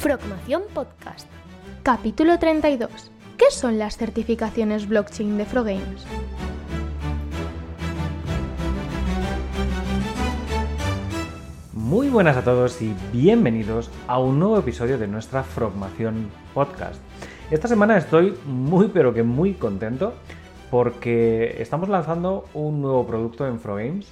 Frogmación 0.00 0.62
Podcast. 0.72 1.28
Capítulo 1.82 2.38
32. 2.38 3.10
¿Qué 3.36 3.50
son 3.50 3.78
las 3.78 3.98
certificaciones 3.98 4.88
blockchain 4.88 5.36
de 5.36 5.44
Frogames? 5.44 6.06
Muy 11.74 12.08
buenas 12.08 12.38
a 12.38 12.44
todos 12.44 12.80
y 12.80 12.96
bienvenidos 13.12 13.90
a 14.08 14.18
un 14.18 14.38
nuevo 14.38 14.58
episodio 14.58 14.96
de 14.96 15.06
nuestra 15.06 15.42
Frogmación 15.42 16.30
Podcast. 16.54 17.02
Esta 17.50 17.68
semana 17.68 17.98
estoy 17.98 18.34
muy 18.46 18.88
pero 18.88 19.12
que 19.12 19.22
muy 19.22 19.52
contento 19.52 20.14
porque 20.70 21.56
estamos 21.60 21.90
lanzando 21.90 22.46
un 22.54 22.80
nuevo 22.80 23.06
producto 23.06 23.46
en 23.46 23.60
Frogames 23.60 24.10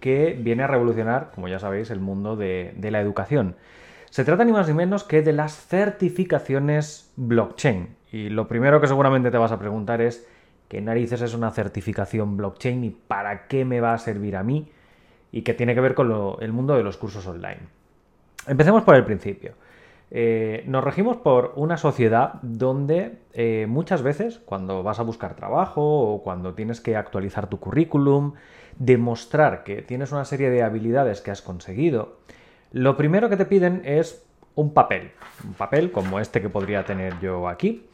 que 0.00 0.34
viene 0.40 0.62
a 0.62 0.66
revolucionar, 0.66 1.30
como 1.34 1.48
ya 1.48 1.58
sabéis, 1.58 1.90
el 1.90 2.00
mundo 2.00 2.36
de, 2.36 2.72
de 2.78 2.90
la 2.90 3.02
educación. 3.02 3.54
Se 4.16 4.24
trata 4.24 4.46
ni 4.46 4.52
más 4.52 4.66
ni 4.66 4.72
menos 4.72 5.04
que 5.04 5.20
de 5.20 5.34
las 5.34 5.66
certificaciones 5.66 7.12
blockchain. 7.16 7.96
Y 8.10 8.30
lo 8.30 8.48
primero 8.48 8.80
que 8.80 8.86
seguramente 8.86 9.30
te 9.30 9.36
vas 9.36 9.52
a 9.52 9.58
preguntar 9.58 10.00
es, 10.00 10.26
¿qué 10.68 10.80
narices 10.80 11.20
es 11.20 11.34
una 11.34 11.50
certificación 11.50 12.34
blockchain 12.38 12.82
y 12.82 12.88
para 12.88 13.46
qué 13.46 13.66
me 13.66 13.82
va 13.82 13.92
a 13.92 13.98
servir 13.98 14.36
a 14.36 14.42
mí? 14.42 14.72
Y 15.32 15.42
qué 15.42 15.52
tiene 15.52 15.74
que 15.74 15.82
ver 15.82 15.94
con 15.94 16.10
el 16.40 16.50
mundo 16.50 16.78
de 16.78 16.82
los 16.82 16.96
cursos 16.96 17.26
online. 17.26 17.58
Empecemos 18.46 18.84
por 18.84 18.94
el 18.94 19.04
principio. 19.04 19.52
Eh, 20.10 20.64
nos 20.66 20.82
regimos 20.82 21.18
por 21.18 21.52
una 21.56 21.76
sociedad 21.76 22.40
donde 22.40 23.18
eh, 23.34 23.66
muchas 23.68 24.00
veces, 24.00 24.38
cuando 24.38 24.82
vas 24.82 24.98
a 24.98 25.02
buscar 25.02 25.36
trabajo 25.36 25.82
o 25.82 26.22
cuando 26.22 26.54
tienes 26.54 26.80
que 26.80 26.96
actualizar 26.96 27.50
tu 27.50 27.60
currículum, 27.60 28.32
demostrar 28.78 29.62
que 29.62 29.82
tienes 29.82 30.10
una 30.10 30.24
serie 30.24 30.48
de 30.48 30.62
habilidades 30.62 31.20
que 31.20 31.32
has 31.32 31.42
conseguido, 31.42 32.16
lo 32.72 32.96
primero 32.96 33.28
que 33.28 33.36
te 33.36 33.46
piden 33.46 33.82
es 33.84 34.24
un 34.54 34.72
papel. 34.72 35.12
Un 35.44 35.54
papel 35.54 35.92
como 35.92 36.18
este 36.18 36.40
que 36.40 36.48
podría 36.48 36.84
tener 36.84 37.18
yo 37.20 37.48
aquí, 37.48 37.86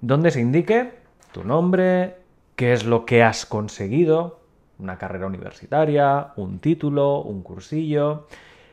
donde 0.00 0.30
se 0.30 0.40
indique 0.40 0.92
tu 1.32 1.44
nombre, 1.44 2.16
qué 2.56 2.72
es 2.72 2.84
lo 2.84 3.06
que 3.06 3.22
has 3.22 3.46
conseguido, 3.46 4.40
una 4.78 4.98
carrera 4.98 5.26
universitaria, 5.26 6.32
un 6.36 6.58
título, 6.58 7.22
un 7.22 7.42
cursillo, 7.42 8.26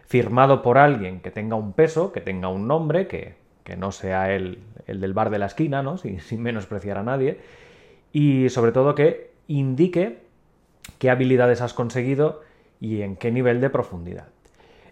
firmado 0.05 0.61
por 0.61 0.77
alguien 0.77 1.19
que 1.19 1.31
tenga 1.31 1.55
un 1.55 1.73
peso, 1.73 2.11
que 2.11 2.21
tenga 2.21 2.47
un 2.47 2.67
nombre, 2.67 3.07
que, 3.07 3.35
que 3.63 3.75
no 3.75 3.91
sea 3.91 4.33
el, 4.33 4.59
el 4.87 5.01
del 5.01 5.13
bar 5.13 5.29
de 5.29 5.39
la 5.39 5.45
esquina, 5.45 5.83
¿no? 5.83 5.97
sin, 5.99 6.19
sin 6.21 6.41
menospreciar 6.41 6.97
a 6.97 7.03
nadie, 7.03 7.39
y 8.11 8.49
sobre 8.49 8.71
todo 8.71 8.95
que 8.95 9.31
indique 9.47 10.23
qué 10.97 11.09
habilidades 11.09 11.61
has 11.61 11.73
conseguido 11.73 12.41
y 12.79 13.01
en 13.01 13.15
qué 13.15 13.31
nivel 13.31 13.61
de 13.61 13.69
profundidad. 13.69 14.27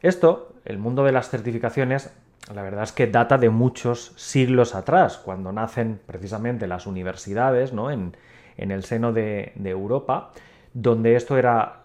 Esto, 0.01 0.53
el 0.65 0.77
mundo 0.77 1.03
de 1.03 1.11
las 1.11 1.29
certificaciones, 1.29 2.13
la 2.53 2.61
verdad 2.61 2.83
es 2.83 2.91
que 2.91 3.07
data 3.07 3.37
de 3.37 3.49
muchos 3.49 4.13
siglos 4.15 4.75
atrás, 4.75 5.17
cuando 5.17 5.51
nacen 5.51 5.99
precisamente 6.05 6.67
las 6.67 6.85
universidades 6.85 7.73
¿no? 7.73 7.89
en, 7.91 8.15
en 8.57 8.71
el 8.71 8.83
seno 8.83 9.13
de, 9.13 9.53
Europa, 9.63 10.31
donde 10.73 11.15
esto 11.15 11.37
era 11.37 11.83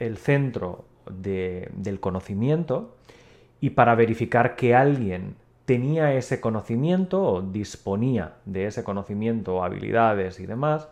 el 0.00 0.16
centro 0.16 0.84
de- 1.10 1.68
del 1.74 2.00
conocimiento 2.00 2.96
y 3.60 3.70
para 3.70 3.94
verificar 3.94 4.56
que 4.56 4.74
alguien 4.74 5.36
tenía 5.66 6.14
ese 6.14 6.40
conocimiento 6.40 7.22
o 7.22 7.42
disponía 7.42 8.34
de 8.44 8.66
ese 8.66 8.82
conocimiento, 8.82 9.62
habilidades 9.62 10.40
y 10.40 10.46
demás, 10.46 10.88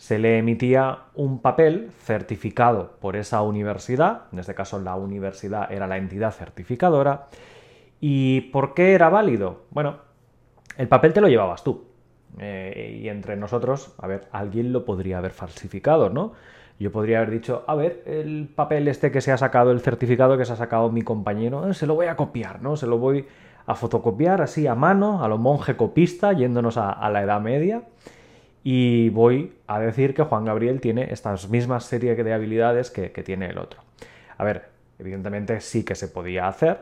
se 0.00 0.18
le 0.18 0.38
emitía 0.38 1.00
un 1.14 1.42
papel 1.42 1.90
certificado 2.04 2.92
por 3.02 3.16
esa 3.16 3.42
universidad, 3.42 4.22
en 4.32 4.38
este 4.38 4.54
caso 4.54 4.80
la 4.80 4.94
universidad 4.94 5.70
era 5.70 5.86
la 5.86 5.98
entidad 5.98 6.32
certificadora, 6.32 7.26
¿y 8.00 8.40
por 8.50 8.72
qué 8.72 8.94
era 8.94 9.10
válido? 9.10 9.64
Bueno, 9.68 9.98
el 10.78 10.88
papel 10.88 11.12
te 11.12 11.20
lo 11.20 11.28
llevabas 11.28 11.62
tú. 11.62 11.84
Eh, 12.38 13.00
y 13.02 13.10
entre 13.10 13.36
nosotros, 13.36 13.94
a 13.98 14.06
ver, 14.06 14.26
alguien 14.32 14.72
lo 14.72 14.86
podría 14.86 15.18
haber 15.18 15.32
falsificado, 15.32 16.08
¿no? 16.08 16.32
Yo 16.78 16.90
podría 16.90 17.18
haber 17.18 17.32
dicho, 17.32 17.62
a 17.66 17.74
ver, 17.74 18.02
el 18.06 18.48
papel 18.48 18.88
este 18.88 19.12
que 19.12 19.20
se 19.20 19.32
ha 19.32 19.36
sacado, 19.36 19.70
el 19.70 19.80
certificado 19.80 20.38
que 20.38 20.46
se 20.46 20.54
ha 20.54 20.56
sacado 20.56 20.90
mi 20.90 21.02
compañero, 21.02 21.68
eh, 21.68 21.74
se 21.74 21.86
lo 21.86 21.94
voy 21.94 22.06
a 22.06 22.16
copiar, 22.16 22.62
¿no? 22.62 22.74
Se 22.76 22.86
lo 22.86 22.96
voy 22.96 23.26
a 23.66 23.74
fotocopiar 23.74 24.40
así 24.40 24.66
a 24.66 24.74
mano, 24.74 25.22
a 25.22 25.28
lo 25.28 25.36
monje 25.36 25.76
copista, 25.76 26.32
yéndonos 26.32 26.78
a, 26.78 26.90
a 26.90 27.10
la 27.10 27.20
Edad 27.20 27.42
Media. 27.42 27.82
Y 28.62 29.08
voy 29.10 29.54
a 29.66 29.80
decir 29.80 30.14
que 30.14 30.22
Juan 30.22 30.44
Gabriel 30.44 30.80
tiene 30.80 31.12
estas 31.12 31.48
mismas 31.48 31.84
serie 31.84 32.14
de 32.14 32.32
habilidades 32.32 32.90
que, 32.90 33.08
tiene 33.08 33.46
el 33.46 33.58
otro. 33.58 33.80
A 34.36 34.44
ver, 34.44 34.68
evidentemente 34.98 35.60
sí 35.60 35.84
que 35.84 35.94
se 35.94 36.08
podía 36.08 36.46
hacer. 36.46 36.78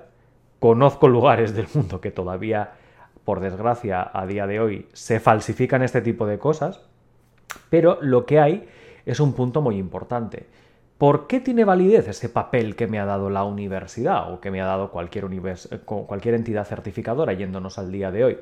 Conozco 0.59 1.09
lugares 1.09 1.55
del 1.55 1.69
mundo 1.75 2.01
que 2.01 2.11
todavía, 2.11 2.73
por 3.25 3.41
desgracia, 3.41 4.11
a 4.13 4.27
día 4.27 4.47
de 4.47 4.61
hoy 4.61 4.89
se 4.93 5.21
falsifican 5.21 5.83
este 5.83 6.01
tipo 6.01 6.27
de 6.27 6.39
cosas. 6.39 6.81
Pero 7.71 7.99
lo 8.01 8.27
que 8.27 8.41
hay 8.41 8.69
es 9.07 9.21
un 9.21 9.33
punto 9.33 9.63
muy 9.63 9.77
importante. 9.77 10.47
¿Por 10.99 11.29
qué 11.29 11.39
tiene 11.39 11.65
validez 11.65 12.09
ese 12.09 12.29
papel 12.29 12.75
que 12.75 12.89
me 12.89 12.99
ha 12.99 13.05
dado 13.05 13.31
la 13.31 13.45
universidad 13.45 14.33
o 14.33 14.41
que 14.41 14.51
me 14.51 14.61
ha 14.61 14.67
dado 14.67 14.91
cualquier, 14.91 15.27
eh, 15.27 15.79
cualquier 15.85 16.35
entidad 16.35 16.67
certificadora 16.67 17.35
yéndonos 17.35 17.79
al 17.79 17.93
día 17.93 18.11
de 18.11 18.25
hoy? 18.25 18.39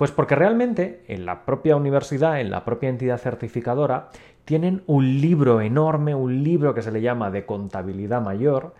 Pues 0.00 0.12
porque 0.12 0.34
realmente 0.34 1.04
en 1.08 1.26
la 1.26 1.44
propia 1.44 1.76
universidad, 1.76 2.40
en 2.40 2.50
la 2.50 2.64
propia 2.64 2.88
entidad 2.88 3.18
certificadora, 3.18 4.08
tienen 4.46 4.82
un 4.86 5.20
libro 5.20 5.60
enorme, 5.60 6.14
un 6.14 6.42
libro 6.42 6.72
que 6.72 6.80
se 6.80 6.90
le 6.90 7.02
llama 7.02 7.30
de 7.30 7.44
contabilidad 7.44 8.22
mayor, 8.22 8.72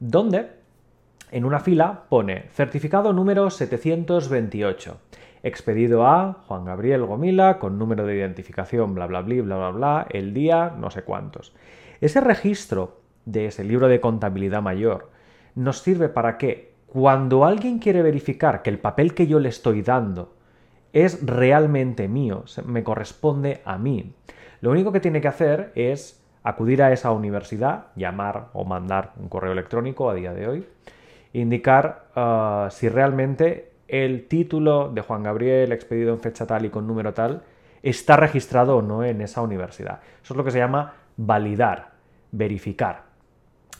donde 0.00 0.50
en 1.30 1.46
una 1.46 1.60
fila 1.60 2.02
pone 2.10 2.50
certificado 2.50 3.14
número 3.14 3.48
728, 3.48 4.98
expedido 5.42 6.06
a 6.06 6.42
Juan 6.46 6.66
Gabriel 6.66 7.06
Gomila 7.06 7.58
con 7.58 7.78
número 7.78 8.04
de 8.04 8.16
identificación, 8.16 8.94
bla 8.94 9.06
bla 9.06 9.22
bla 9.22 9.42
bla 9.42 9.56
bla 9.56 9.70
bla, 9.70 10.06
el 10.10 10.34
día, 10.34 10.74
no 10.78 10.90
sé 10.90 11.04
cuántos. 11.04 11.54
Ese 12.02 12.20
registro 12.20 13.00
de 13.24 13.46
ese 13.46 13.64
libro 13.64 13.88
de 13.88 14.00
contabilidad 14.00 14.60
mayor 14.60 15.08
nos 15.54 15.78
sirve 15.78 16.10
para 16.10 16.36
que 16.36 16.74
cuando 16.86 17.46
alguien 17.46 17.78
quiere 17.78 18.02
verificar 18.02 18.60
que 18.60 18.68
el 18.68 18.78
papel 18.78 19.14
que 19.14 19.26
yo 19.26 19.38
le 19.38 19.48
estoy 19.48 19.80
dando 19.80 20.35
es 20.96 21.26
realmente 21.26 22.08
mío, 22.08 22.44
me 22.64 22.82
corresponde 22.82 23.60
a 23.66 23.76
mí. 23.76 24.14
Lo 24.62 24.70
único 24.70 24.92
que 24.92 25.00
tiene 25.00 25.20
que 25.20 25.28
hacer 25.28 25.70
es 25.74 26.24
acudir 26.42 26.82
a 26.82 26.90
esa 26.90 27.10
universidad, 27.10 27.88
llamar 27.96 28.48
o 28.54 28.64
mandar 28.64 29.12
un 29.18 29.28
correo 29.28 29.52
electrónico 29.52 30.08
a 30.08 30.14
día 30.14 30.32
de 30.32 30.48
hoy, 30.48 30.66
indicar 31.34 32.06
ah, 32.16 32.68
si 32.70 32.88
realmente 32.88 33.72
el 33.88 34.26
título 34.26 34.88
de 34.88 35.02
Juan 35.02 35.22
Gabriel 35.22 35.70
expedido 35.72 36.14
en 36.14 36.20
fecha 36.20 36.46
tal 36.46 36.64
y 36.64 36.70
con 36.70 36.86
número 36.86 37.12
tal 37.12 37.42
está 37.82 38.16
registrado 38.16 38.78
o 38.78 38.82
no 38.82 39.04
en 39.04 39.20
esa 39.20 39.42
universidad. 39.42 40.00
Eso 40.22 40.32
es 40.32 40.38
lo 40.38 40.44
que 40.44 40.50
se 40.50 40.58
llama 40.58 40.94
validar, 41.18 41.90
verificar. 42.32 43.02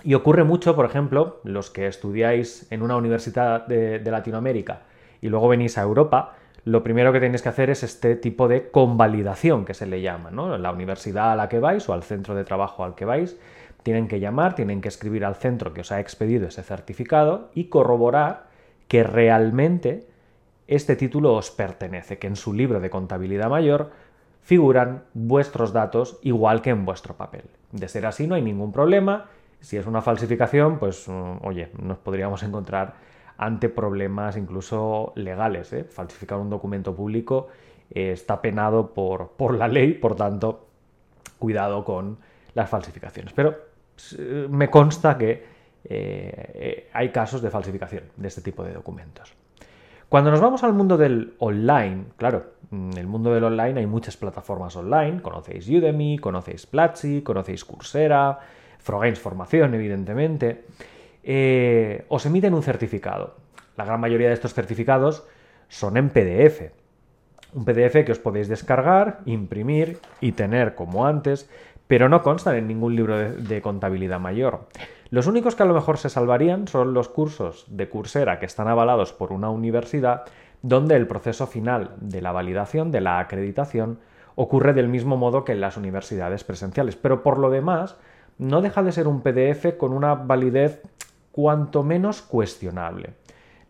Y 0.04 0.12
ocurre 0.12 0.44
mucho, 0.44 0.76
por 0.76 0.84
ejemplo, 0.84 1.40
los 1.44 1.70
que 1.70 1.86
estudiáis 1.86 2.70
en 2.70 2.82
una 2.82 2.96
universidad 2.96 3.66
de 3.66 4.02
Latinoamérica 4.04 4.82
y 5.22 5.28
luego 5.28 5.48
venís 5.48 5.78
a 5.78 5.82
Europa, 5.82 6.34
lo 6.66 6.82
primero 6.82 7.12
que 7.12 7.20
tenéis 7.20 7.42
que 7.42 7.48
hacer 7.48 7.70
es 7.70 7.84
este 7.84 8.16
tipo 8.16 8.48
de 8.48 8.72
convalidación 8.72 9.64
que 9.64 9.72
se 9.72 9.86
le 9.86 10.02
llama, 10.02 10.32
¿no? 10.32 10.58
La 10.58 10.72
universidad 10.72 11.30
a 11.30 11.36
la 11.36 11.48
que 11.48 11.60
vais 11.60 11.88
o 11.88 11.92
al 11.92 12.02
centro 12.02 12.34
de 12.34 12.42
trabajo 12.42 12.82
al 12.82 12.96
que 12.96 13.04
vais, 13.04 13.38
tienen 13.84 14.08
que 14.08 14.18
llamar, 14.18 14.56
tienen 14.56 14.80
que 14.80 14.88
escribir 14.88 15.24
al 15.24 15.36
centro 15.36 15.72
que 15.72 15.82
os 15.82 15.92
ha 15.92 16.00
expedido 16.00 16.48
ese 16.48 16.64
certificado 16.64 17.50
y 17.54 17.66
corroborar 17.66 18.48
que 18.88 19.04
realmente 19.04 20.08
este 20.66 20.96
título 20.96 21.34
os 21.34 21.52
pertenece, 21.52 22.18
que 22.18 22.26
en 22.26 22.34
su 22.34 22.52
libro 22.52 22.80
de 22.80 22.90
contabilidad 22.90 23.48
mayor 23.48 23.92
figuran 24.42 25.04
vuestros 25.14 25.72
datos 25.72 26.18
igual 26.22 26.62
que 26.62 26.70
en 26.70 26.84
vuestro 26.84 27.14
papel. 27.16 27.44
De 27.70 27.86
ser 27.86 28.06
así 28.06 28.26
no 28.26 28.34
hay 28.34 28.42
ningún 28.42 28.72
problema. 28.72 29.26
Si 29.60 29.76
es 29.76 29.86
una 29.86 30.02
falsificación, 30.02 30.80
pues 30.80 31.06
mm, 31.06 31.46
oye, 31.46 31.68
nos 31.80 31.98
podríamos 31.98 32.42
encontrar 32.42 32.94
ante 33.38 33.68
problemas 33.68 34.36
incluso 34.36 35.12
legales. 35.16 35.72
¿eh? 35.72 35.84
Falsificar 35.84 36.38
un 36.38 36.50
documento 36.50 36.94
público 36.94 37.48
eh, 37.90 38.12
está 38.12 38.40
penado 38.40 38.92
por, 38.94 39.32
por 39.32 39.54
la 39.54 39.68
ley, 39.68 39.94
por 39.94 40.16
tanto, 40.16 40.66
cuidado 41.38 41.84
con 41.84 42.18
las 42.54 42.68
falsificaciones. 42.68 43.32
Pero 43.32 43.56
eh, 44.18 44.46
me 44.50 44.70
consta 44.70 45.16
que 45.18 45.56
hay 46.92 47.10
casos 47.10 47.40
de 47.42 47.48
falsificación 47.48 48.02
de 48.16 48.26
este 48.26 48.40
tipo 48.40 48.64
de 48.64 48.72
documentos. 48.72 49.32
Cuando 50.08 50.32
nos 50.32 50.40
vamos 50.40 50.64
al 50.64 50.72
mundo 50.72 50.96
del 50.96 51.34
online, 51.38 52.06
claro, 52.16 52.46
en 52.72 52.96
el 52.96 53.06
mundo 53.06 53.32
del 53.32 53.44
online 53.44 53.80
hay 53.80 53.86
muchas 53.86 54.16
plataformas 54.16 54.74
online, 54.74 55.22
conocéis 55.22 55.68
Udemy, 55.68 56.18
conocéis 56.18 56.66
Platzi, 56.66 57.22
conocéis 57.22 57.64
Coursera, 57.64 58.38
Frogames 58.78 59.20
Formación, 59.20 59.74
evidentemente, 59.74 60.64
eh, 61.26 62.06
os 62.08 62.24
emiten 62.24 62.54
un 62.54 62.62
certificado. 62.62 63.34
La 63.76 63.84
gran 63.84 64.00
mayoría 64.00 64.28
de 64.28 64.34
estos 64.34 64.54
certificados 64.54 65.26
son 65.68 65.96
en 65.96 66.10
PDF. 66.10 66.70
Un 67.52 67.64
PDF 67.64 68.04
que 68.06 68.12
os 68.12 68.20
podéis 68.20 68.48
descargar, 68.48 69.20
imprimir 69.26 69.98
y 70.20 70.32
tener 70.32 70.76
como 70.76 71.04
antes, 71.04 71.50
pero 71.88 72.08
no 72.08 72.22
constan 72.22 72.54
en 72.54 72.68
ningún 72.68 72.94
libro 72.94 73.18
de, 73.18 73.32
de 73.32 73.60
contabilidad 73.60 74.20
mayor. 74.20 74.68
Los 75.10 75.26
únicos 75.26 75.56
que 75.56 75.64
a 75.64 75.66
lo 75.66 75.74
mejor 75.74 75.98
se 75.98 76.10
salvarían 76.10 76.68
son 76.68 76.94
los 76.94 77.08
cursos 77.08 77.66
de 77.68 77.88
Coursera 77.88 78.38
que 78.38 78.46
están 78.46 78.68
avalados 78.68 79.12
por 79.12 79.32
una 79.32 79.50
universidad 79.50 80.24
donde 80.62 80.94
el 80.94 81.08
proceso 81.08 81.46
final 81.46 81.90
de 82.00 82.22
la 82.22 82.32
validación, 82.32 82.92
de 82.92 83.00
la 83.00 83.18
acreditación, 83.18 83.98
ocurre 84.36 84.74
del 84.74 84.88
mismo 84.88 85.16
modo 85.16 85.44
que 85.44 85.52
en 85.52 85.60
las 85.60 85.76
universidades 85.76 86.44
presenciales. 86.44 86.94
Pero 86.94 87.22
por 87.22 87.38
lo 87.38 87.50
demás, 87.50 87.96
no 88.38 88.60
deja 88.60 88.82
de 88.82 88.92
ser 88.92 89.08
un 89.08 89.22
PDF 89.22 89.76
con 89.78 89.92
una 89.92 90.14
validez 90.14 90.82
cuanto 91.36 91.82
menos 91.82 92.22
cuestionable. 92.22 93.10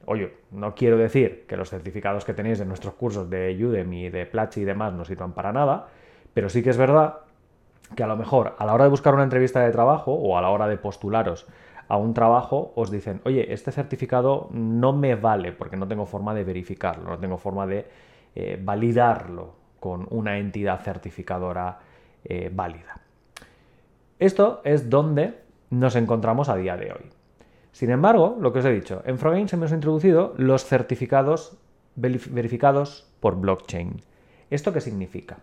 Oye, 0.04 0.36
no 0.52 0.76
quiero 0.76 0.96
decir 0.96 1.46
que 1.48 1.56
los 1.56 1.68
certificados 1.68 2.24
que 2.24 2.32
tenéis 2.32 2.60
de 2.60 2.64
nuestros 2.64 2.94
cursos 2.94 3.28
de 3.28 3.58
Udemy, 3.60 4.08
de 4.08 4.24
Platzi 4.24 4.60
y 4.60 4.64
demás 4.64 4.92
no 4.92 5.04
sirvan 5.04 5.32
para 5.32 5.52
nada, 5.52 5.88
pero 6.32 6.48
sí 6.48 6.62
que 6.62 6.70
es 6.70 6.76
verdad 6.76 7.22
que 7.96 8.04
a 8.04 8.06
lo 8.06 8.16
mejor 8.16 8.54
a 8.56 8.64
la 8.64 8.72
hora 8.72 8.84
de 8.84 8.90
buscar 8.90 9.14
una 9.14 9.24
entrevista 9.24 9.62
de 9.62 9.72
trabajo 9.72 10.12
o 10.12 10.38
a 10.38 10.42
la 10.42 10.50
hora 10.50 10.68
de 10.68 10.76
postularos 10.76 11.48
a 11.88 11.96
un 11.96 12.14
trabajo 12.14 12.72
os 12.76 12.88
dicen, 12.92 13.20
oye, 13.24 13.52
este 13.52 13.72
certificado 13.72 14.48
no 14.52 14.92
me 14.92 15.16
vale 15.16 15.50
porque 15.50 15.76
no 15.76 15.88
tengo 15.88 16.06
forma 16.06 16.34
de 16.34 16.44
verificarlo, 16.44 17.10
no 17.10 17.18
tengo 17.18 17.36
forma 17.36 17.66
de 17.66 17.84
eh, 18.36 18.60
validarlo 18.62 19.54
con 19.80 20.06
una 20.10 20.38
entidad 20.38 20.82
certificadora 20.82 21.80
eh, 22.24 22.48
válida. 22.54 23.00
Esto 24.20 24.60
es 24.62 24.88
donde 24.88 25.40
nos 25.70 25.96
encontramos 25.96 26.48
a 26.48 26.54
día 26.54 26.76
de 26.76 26.92
hoy. 26.92 27.10
Sin 27.76 27.90
embargo, 27.90 28.38
lo 28.40 28.54
que 28.54 28.60
os 28.60 28.64
he 28.64 28.72
dicho, 28.72 29.02
en 29.04 29.18
Frogames 29.18 29.52
hemos 29.52 29.70
introducido 29.70 30.32
los 30.38 30.64
certificados 30.64 31.58
verificados 31.94 33.06
por 33.20 33.38
blockchain. 33.38 34.00
¿Esto 34.48 34.72
qué 34.72 34.80
significa? 34.80 35.40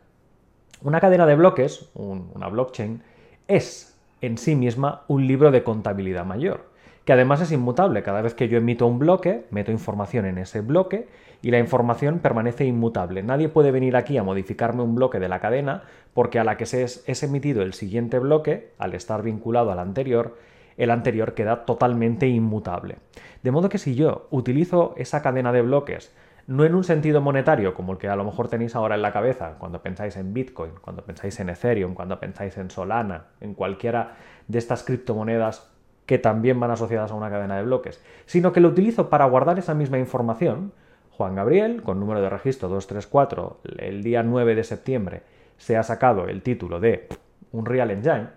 Una 0.81 0.99
cadena 0.99 1.27
de 1.27 1.35
bloques, 1.35 1.91
una 1.93 2.47
blockchain, 2.47 3.03
es 3.47 3.95
en 4.21 4.39
sí 4.39 4.55
misma 4.55 5.03
un 5.07 5.27
libro 5.27 5.51
de 5.51 5.61
contabilidad 5.61 6.25
mayor, 6.25 6.71
que 7.05 7.13
además 7.13 7.39
es 7.41 7.51
inmutable. 7.51 8.01
Cada 8.01 8.23
vez 8.23 8.33
que 8.33 8.49
yo 8.49 8.57
emito 8.57 8.87
un 8.87 8.97
bloque, 8.97 9.45
meto 9.51 9.71
información 9.71 10.25
en 10.25 10.39
ese 10.39 10.61
bloque 10.61 11.07
y 11.43 11.51
la 11.51 11.59
información 11.59 12.17
permanece 12.17 12.65
inmutable. 12.65 13.21
Nadie 13.21 13.47
puede 13.47 13.69
venir 13.69 13.95
aquí 13.95 14.17
a 14.17 14.23
modificarme 14.23 14.81
un 14.81 14.95
bloque 14.95 15.19
de 15.19 15.29
la 15.29 15.39
cadena 15.39 15.83
porque 16.15 16.39
a 16.39 16.43
la 16.43 16.57
que 16.57 16.65
se 16.65 16.81
es, 16.81 17.03
es 17.05 17.21
emitido 17.21 17.61
el 17.61 17.75
siguiente 17.75 18.17
bloque, 18.17 18.71
al 18.79 18.95
estar 18.95 19.21
vinculado 19.21 19.71
al 19.71 19.77
anterior, 19.77 20.35
el 20.77 20.91
anterior 20.91 21.33
queda 21.33 21.65
totalmente 21.65 22.27
inmutable. 22.27 22.97
De 23.41 23.51
modo 23.51 23.69
que 23.69 23.77
si 23.77 23.95
yo 23.95 24.27
utilizo 24.31 24.93
esa 24.97 25.21
cadena 25.21 25.51
de 25.51 25.61
bloques 25.61 26.13
no 26.47 26.65
en 26.65 26.75
un 26.75 26.83
sentido 26.83 27.21
monetario 27.21 27.73
como 27.73 27.93
el 27.93 27.97
que 27.97 28.09
a 28.09 28.15
lo 28.15 28.25
mejor 28.25 28.49
tenéis 28.49 28.75
ahora 28.75 28.95
en 28.95 29.01
la 29.01 29.13
cabeza 29.13 29.55
cuando 29.59 29.81
pensáis 29.81 30.17
en 30.17 30.33
Bitcoin, 30.33 30.71
cuando 30.81 31.03
pensáis 31.03 31.39
en 31.39 31.49
Ethereum, 31.49 31.93
cuando 31.93 32.19
pensáis 32.19 32.57
en 32.57 32.69
Solana, 32.69 33.27
en 33.39 33.53
cualquiera 33.53 34.15
de 34.47 34.59
estas 34.59 34.83
criptomonedas 34.83 35.71
que 36.05 36.17
también 36.17 36.59
van 36.59 36.71
asociadas 36.71 37.11
a 37.11 37.15
una 37.15 37.29
cadena 37.29 37.55
de 37.55 37.63
bloques, 37.63 38.03
sino 38.25 38.51
que 38.51 38.59
lo 38.59 38.69
utilizo 38.69 39.09
para 39.09 39.25
guardar 39.25 39.57
esa 39.57 39.73
misma 39.73 39.99
información. 39.99 40.73
Juan 41.11 41.35
Gabriel, 41.35 41.81
con 41.81 41.99
número 41.99 42.21
de 42.21 42.29
registro 42.29 42.67
234, 42.67 43.61
el 43.77 44.03
día 44.03 44.23
9 44.23 44.55
de 44.55 44.63
septiembre 44.63 45.21
se 45.57 45.77
ha 45.77 45.83
sacado 45.83 46.27
el 46.27 46.41
título 46.41 46.79
de 46.79 47.07
un 47.51 47.65
Real 47.65 47.91
Engine. 47.91 48.27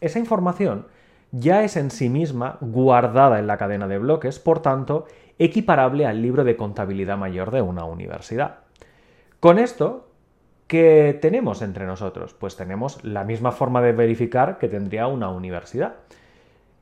Esa 0.00 0.18
información 0.18 0.86
ya 1.32 1.64
es 1.64 1.76
en 1.76 1.90
sí 1.90 2.08
misma 2.08 2.58
guardada 2.60 3.38
en 3.38 3.46
la 3.46 3.56
cadena 3.56 3.86
de 3.88 3.98
bloques, 3.98 4.38
por 4.38 4.60
tanto, 4.60 5.06
equiparable 5.38 6.06
al 6.06 6.22
libro 6.22 6.44
de 6.44 6.56
contabilidad 6.56 7.16
mayor 7.16 7.50
de 7.50 7.62
una 7.62 7.84
universidad. 7.84 8.58
Con 9.38 9.58
esto, 9.58 10.08
¿qué 10.66 11.18
tenemos 11.20 11.62
entre 11.62 11.86
nosotros? 11.86 12.34
Pues 12.34 12.56
tenemos 12.56 13.02
la 13.04 13.24
misma 13.24 13.52
forma 13.52 13.80
de 13.80 13.92
verificar 13.92 14.58
que 14.58 14.68
tendría 14.68 15.06
una 15.06 15.30
universidad. 15.30 15.94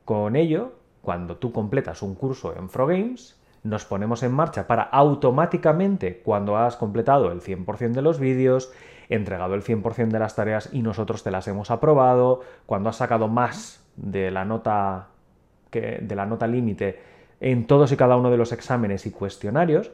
Con 0.03 0.35
ello, 0.35 0.73
cuando 1.01 1.37
tú 1.37 1.51
completas 1.51 2.01
un 2.01 2.15
curso 2.15 2.55
en 2.57 2.69
Frogames, 2.69 3.39
nos 3.63 3.85
ponemos 3.85 4.23
en 4.23 4.33
marcha 4.33 4.67
para 4.67 4.83
automáticamente, 4.83 6.21
cuando 6.23 6.57
has 6.57 6.75
completado 6.75 7.31
el 7.31 7.41
100% 7.41 7.91
de 7.91 8.01
los 8.01 8.19
vídeos, 8.19 8.71
entregado 9.09 9.55
el 9.55 9.63
100% 9.63 10.09
de 10.09 10.19
las 10.19 10.35
tareas 10.35 10.69
y 10.71 10.81
nosotros 10.81 11.23
te 11.23 11.31
las 11.31 11.47
hemos 11.47 11.71
aprobado, 11.71 12.41
cuando 12.65 12.89
has 12.89 12.97
sacado 12.97 13.27
más 13.27 13.83
de 14.01 14.31
la 14.31 14.45
nota 14.45 15.07
que, 15.69 15.99
de 16.01 16.15
la 16.15 16.25
nota 16.25 16.47
límite 16.47 16.99
en 17.41 17.67
todos 17.67 17.91
y 17.91 17.97
cada 17.97 18.17
uno 18.17 18.31
de 18.31 18.37
los 18.37 18.51
exámenes 18.51 19.05
y 19.05 19.11
cuestionarios, 19.11 19.91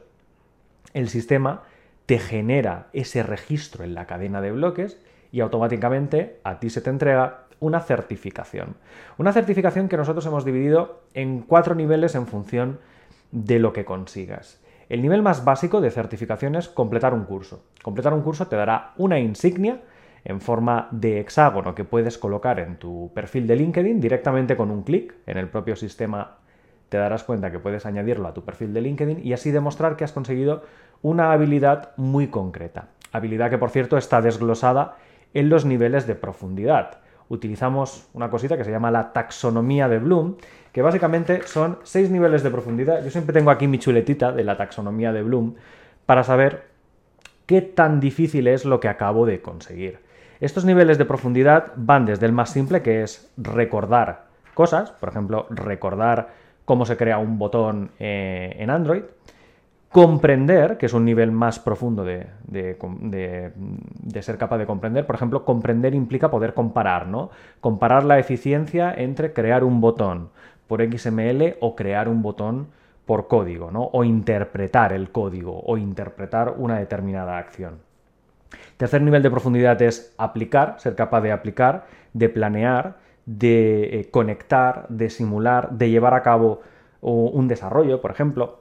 el 0.94 1.08
sistema 1.08 1.62
te 2.06 2.18
genera 2.18 2.88
ese 2.92 3.22
registro 3.22 3.84
en 3.84 3.94
la 3.94 4.06
cadena 4.06 4.40
de 4.40 4.52
bloques 4.52 5.00
y 5.32 5.40
automáticamente 5.40 6.40
a 6.44 6.60
ti 6.60 6.70
se 6.70 6.80
te 6.80 6.90
entrega 6.90 7.46
una 7.60 7.80
certificación. 7.80 8.76
Una 9.18 9.32
certificación 9.32 9.88
que 9.88 9.96
nosotros 9.96 10.26
hemos 10.26 10.44
dividido 10.44 11.02
en 11.14 11.40
cuatro 11.40 11.74
niveles 11.74 12.14
en 12.14 12.26
función 12.26 12.78
de 13.32 13.58
lo 13.58 13.72
que 13.72 13.84
consigas. 13.84 14.60
El 14.88 15.02
nivel 15.02 15.22
más 15.22 15.44
básico 15.44 15.80
de 15.80 15.90
certificación 15.90 16.54
es 16.54 16.68
completar 16.68 17.12
un 17.12 17.24
curso. 17.24 17.64
Completar 17.82 18.14
un 18.14 18.22
curso 18.22 18.46
te 18.46 18.56
dará 18.56 18.92
una 18.96 19.18
insignia 19.18 19.80
en 20.26 20.40
forma 20.40 20.88
de 20.90 21.20
hexágono 21.20 21.76
que 21.76 21.84
puedes 21.84 22.18
colocar 22.18 22.58
en 22.58 22.76
tu 22.78 23.12
perfil 23.14 23.46
de 23.46 23.54
LinkedIn 23.54 24.00
directamente 24.00 24.56
con 24.56 24.72
un 24.72 24.82
clic 24.82 25.14
en 25.24 25.38
el 25.38 25.48
propio 25.48 25.76
sistema 25.76 26.38
te 26.88 26.98
darás 26.98 27.22
cuenta 27.22 27.52
que 27.52 27.60
puedes 27.60 27.86
añadirlo 27.86 28.26
a 28.26 28.34
tu 28.34 28.44
perfil 28.44 28.74
de 28.74 28.80
LinkedIn 28.80 29.24
y 29.24 29.32
así 29.32 29.52
demostrar 29.52 29.96
que 29.96 30.02
has 30.02 30.12
conseguido 30.12 30.64
una 31.00 31.32
habilidad 31.32 31.92
muy 31.96 32.26
concreta. 32.26 32.88
Habilidad 33.12 33.50
que, 33.50 33.58
por 33.58 33.70
cierto, 33.70 33.96
está 33.96 34.20
desglosada 34.20 34.96
en 35.32 35.48
los 35.48 35.64
niveles 35.64 36.08
de 36.08 36.16
profundidad. 36.16 36.98
Utilizamos 37.28 38.08
una 38.12 38.30
cosita 38.30 38.56
que 38.56 38.64
se 38.64 38.70
llama 38.70 38.90
la 38.90 39.12
taxonomía 39.12 39.88
de 39.88 39.98
Bloom, 39.98 40.36
que 40.72 40.82
básicamente 40.82 41.42
son 41.46 41.78
seis 41.82 42.10
niveles 42.10 42.42
de 42.42 42.50
profundidad. 42.50 43.02
Yo 43.04 43.10
siempre 43.10 43.32
tengo 43.32 43.50
aquí 43.50 43.66
mi 43.66 43.78
chuletita 43.78 44.32
de 44.32 44.44
la 44.44 44.56
taxonomía 44.56 45.12
de 45.12 45.22
Bloom 45.22 45.54
para 46.04 46.24
saber 46.24 46.66
qué 47.46 47.62
tan 47.62 48.00
difícil 48.00 48.46
es 48.48 48.64
lo 48.64 48.80
que 48.80 48.88
acabo 48.88 49.26
de 49.26 49.40
conseguir. 49.40 50.05
Estos 50.40 50.64
niveles 50.64 50.98
de 50.98 51.04
profundidad 51.06 51.72
van 51.76 52.04
desde 52.04 52.26
el 52.26 52.32
más 52.32 52.50
simple, 52.50 52.82
que 52.82 53.02
es 53.02 53.32
recordar 53.36 54.26
cosas, 54.54 54.90
por 54.90 55.08
ejemplo, 55.08 55.46
recordar 55.50 56.28
cómo 56.64 56.84
se 56.84 56.96
crea 56.96 57.18
un 57.18 57.38
botón 57.38 57.90
eh, 57.98 58.54
en 58.58 58.70
Android, 58.70 59.02
comprender, 59.90 60.76
que 60.76 60.86
es 60.86 60.92
un 60.92 61.06
nivel 61.06 61.32
más 61.32 61.58
profundo 61.58 62.04
de, 62.04 62.26
ser 64.20 64.36
capaz 64.36 64.58
de 64.58 64.66
comprender. 64.66 65.06
Por 65.06 65.14
ejemplo, 65.14 65.44
comprender 65.44 65.94
implica 65.94 66.30
poder 66.30 66.52
comparar, 66.52 67.06
¿no? 67.06 67.30
Comparar 67.60 68.04
la 68.04 68.18
eficiencia 68.18 68.92
entre 68.92 69.32
crear 69.32 69.64
un 69.64 69.80
botón 69.80 70.28
por 70.66 70.82
XML 70.82 71.56
o 71.60 71.74
crear 71.76 72.08
un 72.08 72.20
botón 72.20 72.66
por 73.06 73.28
código, 73.28 73.70
¿no? 73.70 73.84
O 73.84 74.04
interpretar 74.04 74.92
el 74.92 75.10
código 75.10 75.62
o 75.64 75.78
interpretar 75.78 76.54
una 76.58 76.78
determinada 76.78 77.38
acción. 77.38 77.78
Tercer 78.76 79.00
nivel 79.02 79.22
de 79.22 79.30
profundidad 79.30 79.80
es 79.80 80.14
aplicar, 80.18 80.76
ser 80.78 80.94
capaz 80.94 81.22
de 81.22 81.32
aplicar, 81.32 81.86
de 82.12 82.28
planear, 82.28 82.98
de 83.24 84.00
eh, 84.00 84.10
conectar, 84.10 84.86
de 84.88 85.10
simular, 85.10 85.70
de 85.70 85.90
llevar 85.90 86.14
a 86.14 86.22
cabo 86.22 86.60
un 87.00 87.46
desarrollo, 87.46 88.00
por 88.00 88.10
ejemplo. 88.10 88.60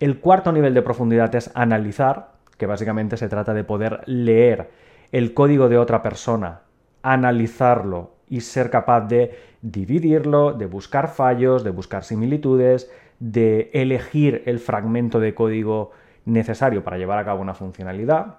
El 0.00 0.18
cuarto 0.18 0.50
nivel 0.50 0.72
de 0.72 0.82
profundidad 0.82 1.34
es 1.34 1.50
analizar, 1.54 2.30
que 2.56 2.66
básicamente 2.66 3.16
se 3.16 3.28
trata 3.28 3.54
de 3.54 3.64
poder 3.64 4.00
leer 4.06 4.70
el 5.12 5.34
código 5.34 5.68
de 5.68 5.78
otra 5.78 6.02
persona, 6.02 6.62
analizarlo 7.02 8.12
y 8.28 8.40
ser 8.40 8.70
capaz 8.70 9.02
de 9.02 9.38
dividirlo, 9.60 10.54
de 10.54 10.66
buscar 10.66 11.08
fallos, 11.08 11.64
de 11.64 11.70
buscar 11.70 12.02
similitudes, 12.02 12.90
de 13.20 13.70
elegir 13.74 14.42
el 14.46 14.58
fragmento 14.58 15.20
de 15.20 15.34
código 15.34 15.90
necesario 16.24 16.82
para 16.82 16.98
llevar 16.98 17.18
a 17.18 17.24
cabo 17.24 17.42
una 17.42 17.54
funcionalidad. 17.54 18.38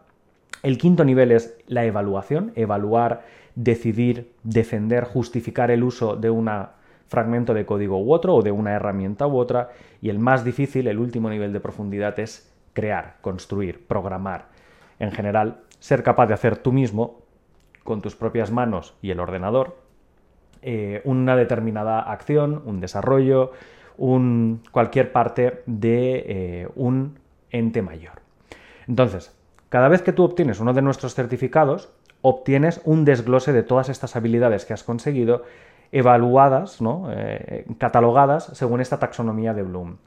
El 0.63 0.77
quinto 0.77 1.03
nivel 1.03 1.34
es 1.34 1.58
la 1.67 1.84
evaluación, 1.84 2.53
evaluar 2.55 3.25
decidir, 3.55 4.32
defender, 4.43 5.03
justificar 5.03 5.70
el 5.72 5.84
uso 5.84 6.15
de 6.15 6.29
un 6.29 6.50
fragmento 7.08 7.53
de 7.53 7.65
código 7.65 8.01
u 8.01 8.13
otro 8.13 8.36
o 8.36 8.41
de 8.41 8.51
una 8.51 8.72
herramienta 8.72 9.27
u 9.27 9.38
otra. 9.38 9.72
Y 10.01 10.10
el 10.10 10.20
más 10.20 10.46
difícil, 10.46 10.88
el 10.88 11.00
último 11.00 11.29
nivel 11.29 11.51
de 11.51 11.60
profundidad 11.60 12.17
es 12.17 12.51
crear, 12.72 13.17
construir, 13.20 13.86
programar. 13.86 14.48
En 15.00 15.12
general, 15.12 15.60
ser 15.79 16.01
capaz 16.01 16.27
de 16.27 16.34
hacer 16.34 16.58
tú 16.58 16.72
mismo, 16.72 17.20
con 17.84 18.01
tus 18.01 18.15
propias 18.15 18.50
manos 18.50 18.96
y 19.01 19.12
el 19.12 19.20
ordenador, 19.20 19.77
eh, 20.62 21.01
una 21.03 21.36
determinada 21.36 22.00
acción, 22.00 22.62
un 22.65 22.79
desarrollo, 22.79 23.51
un, 23.98 24.62
cualquier 24.72 25.12
parte 25.12 25.62
de 25.65 26.24
eh, 26.25 26.70
un 26.75 27.20
ente 27.51 27.82
mayor. 27.82 28.22
Entonces, 28.88 29.38
cada 29.74 29.88
vez 29.88 30.03
que 30.03 30.13
tú 30.13 30.24
obtienes 30.24 30.60
uno 30.60 30.72
de 30.74 30.84
nuestros 30.84 31.15
certificados, 31.15 31.89
obtienes 32.22 32.80
un 32.86 33.06
desglose 33.06 33.53
de 33.53 33.63
todas 33.63 33.89
estas 33.89 34.15
habilidades 34.15 34.65
que 34.65 34.74
has 34.74 34.84
conseguido, 34.84 35.46
evaluadas, 35.92 36.80
¿no? 36.80 37.08
Eh, 37.10 37.65
catalogadas 37.80 38.51
según 38.53 38.82
esta 38.82 39.00
taxonomía 39.00 39.56
de 39.56 39.63
Bloom. 39.63 39.98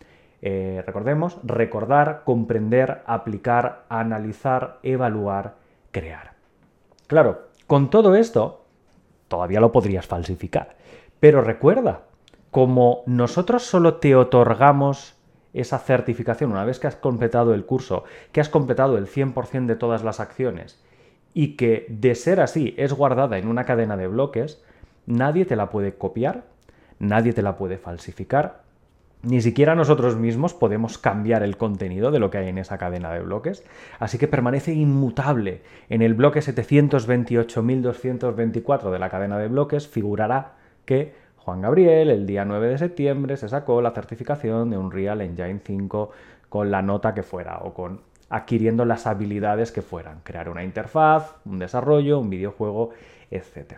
Eh, 0.40 0.84
recordemos, 0.86 1.38
recordar, 1.42 2.22
comprender, 2.24 3.02
aplicar, 3.06 3.82
analizar, 3.88 4.78
evaluar, 4.84 5.54
crear. 5.90 6.34
Claro, 7.08 7.48
con 7.66 7.90
todo 7.90 8.14
esto, 8.14 8.62
todavía 9.26 9.58
lo 9.58 9.72
podrías 9.72 10.06
falsificar. 10.06 10.76
Pero 11.18 11.40
recuerda 11.40 12.02
como 12.52 13.02
nosotros 13.06 13.64
solo 13.64 13.94
te 13.94 14.14
otorgamos 14.14 15.15
esa 15.60 15.78
certificación 15.78 16.52
una 16.52 16.64
vez 16.64 16.78
que 16.78 16.86
has 16.86 16.96
completado 16.96 17.54
el 17.54 17.64
curso, 17.64 18.04
que 18.32 18.40
has 18.40 18.48
completado 18.48 18.98
el 18.98 19.06
100% 19.06 19.66
de 19.66 19.76
todas 19.76 20.04
las 20.04 20.20
acciones 20.20 20.80
y 21.34 21.56
que 21.56 21.86
de 21.88 22.14
ser 22.14 22.40
así 22.40 22.74
es 22.78 22.92
guardada 22.92 23.38
en 23.38 23.48
una 23.48 23.64
cadena 23.64 23.96
de 23.96 24.06
bloques, 24.06 24.62
nadie 25.06 25.44
te 25.44 25.56
la 25.56 25.70
puede 25.70 25.94
copiar, 25.94 26.44
nadie 26.98 27.32
te 27.32 27.42
la 27.42 27.56
puede 27.56 27.78
falsificar, 27.78 28.66
ni 29.22 29.40
siquiera 29.40 29.74
nosotros 29.74 30.16
mismos 30.16 30.52
podemos 30.54 30.98
cambiar 30.98 31.42
el 31.42 31.56
contenido 31.56 32.12
de 32.12 32.20
lo 32.20 32.30
que 32.30 32.38
hay 32.38 32.48
en 32.48 32.58
esa 32.58 32.78
cadena 32.78 33.12
de 33.12 33.20
bloques, 33.20 33.64
así 33.98 34.18
que 34.18 34.28
permanece 34.28 34.72
inmutable. 34.72 35.62
En 35.88 36.02
el 36.02 36.14
bloque 36.14 36.38
728.224 36.40 38.90
de 38.90 38.98
la 38.98 39.10
cadena 39.10 39.38
de 39.38 39.48
bloques 39.48 39.88
figurará 39.88 40.56
que 40.84 41.14
Juan 41.46 41.60
Gabriel 41.60 42.10
el 42.10 42.26
día 42.26 42.44
9 42.44 42.70
de 42.70 42.76
septiembre 42.76 43.36
se 43.36 43.48
sacó 43.48 43.80
la 43.80 43.92
certificación 43.92 44.68
de 44.68 44.78
un 44.78 44.90
Real 44.90 45.20
Engine 45.20 45.60
5 45.64 46.10
con 46.48 46.72
la 46.72 46.82
nota 46.82 47.14
que 47.14 47.22
fuera 47.22 47.60
o 47.62 47.72
con 47.72 48.00
adquiriendo 48.30 48.84
las 48.84 49.06
habilidades 49.06 49.70
que 49.70 49.80
fueran, 49.80 50.22
crear 50.24 50.48
una 50.48 50.64
interfaz, 50.64 51.36
un 51.44 51.60
desarrollo, 51.60 52.18
un 52.18 52.30
videojuego, 52.30 52.90
etc. 53.30 53.74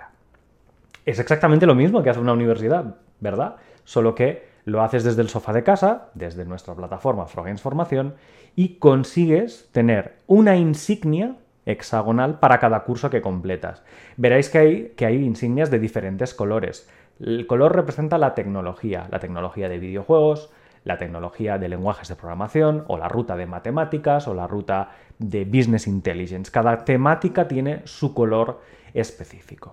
Es 1.05 1.19
exactamente 1.19 1.67
lo 1.67 1.75
mismo 1.75 2.03
que 2.03 2.09
hace 2.09 2.21
una 2.21 2.33
universidad, 2.33 2.97
¿verdad? 3.21 3.57
Solo 3.85 4.15
que 4.15 4.49
lo 4.65 4.83
haces 4.83 5.05
desde 5.05 5.21
el 5.21 5.29
sofá 5.29 5.53
de 5.53 5.63
casa, 5.63 6.09
desde 6.15 6.47
nuestra 6.47 6.75
plataforma 6.75 7.27
Frogames 7.27 7.61
Formación, 7.61 8.15
y 8.57 8.77
consigues 8.77 9.69
tener 9.73 10.15
una 10.27 10.57
insignia 10.57 11.37
hexagonal 11.67 12.39
para 12.39 12.61
cada 12.61 12.83
curso 12.85 13.11
que 13.11 13.21
completas. 13.21 13.83
Veréis 14.17 14.49
que 14.49 14.59
hay, 14.59 14.93
que 14.97 15.05
hay 15.05 15.23
insignias 15.23 15.71
de 15.71 15.79
diferentes 15.79 16.33
colores. 16.33 16.89
El 17.21 17.47
color 17.47 17.75
representa 17.75 18.19
la 18.19 18.35
tecnología, 18.35 19.09
la 19.11 19.19
tecnología 19.19 19.69
de 19.69 19.79
videojuegos, 19.79 20.51
la 20.85 20.99
tecnología 20.99 21.59
de 21.59 21.69
lenguajes 21.69 22.09
de 22.09 22.17
programación, 22.17 22.85
o 22.87 22.97
la 22.97 23.09
ruta 23.09 23.37
de 23.37 23.47
matemáticas, 23.47 24.29
o 24.29 24.35
la 24.35 24.47
ruta 24.47 24.91
de 25.19 25.45
business 25.45 25.87
intelligence. 25.87 26.53
Cada 26.53 26.85
temática 26.85 27.49
tiene 27.49 27.83
su 27.85 28.15
color 28.15 28.61
específico. 28.95 29.73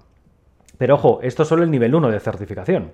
Pero 0.78 0.96
ojo, 0.96 1.20
esto 1.22 1.44
es 1.44 1.50
solo 1.50 1.64
el 1.64 1.72
nivel 1.72 1.96
1 1.96 2.10
de 2.10 2.20
certificación. 2.20 2.92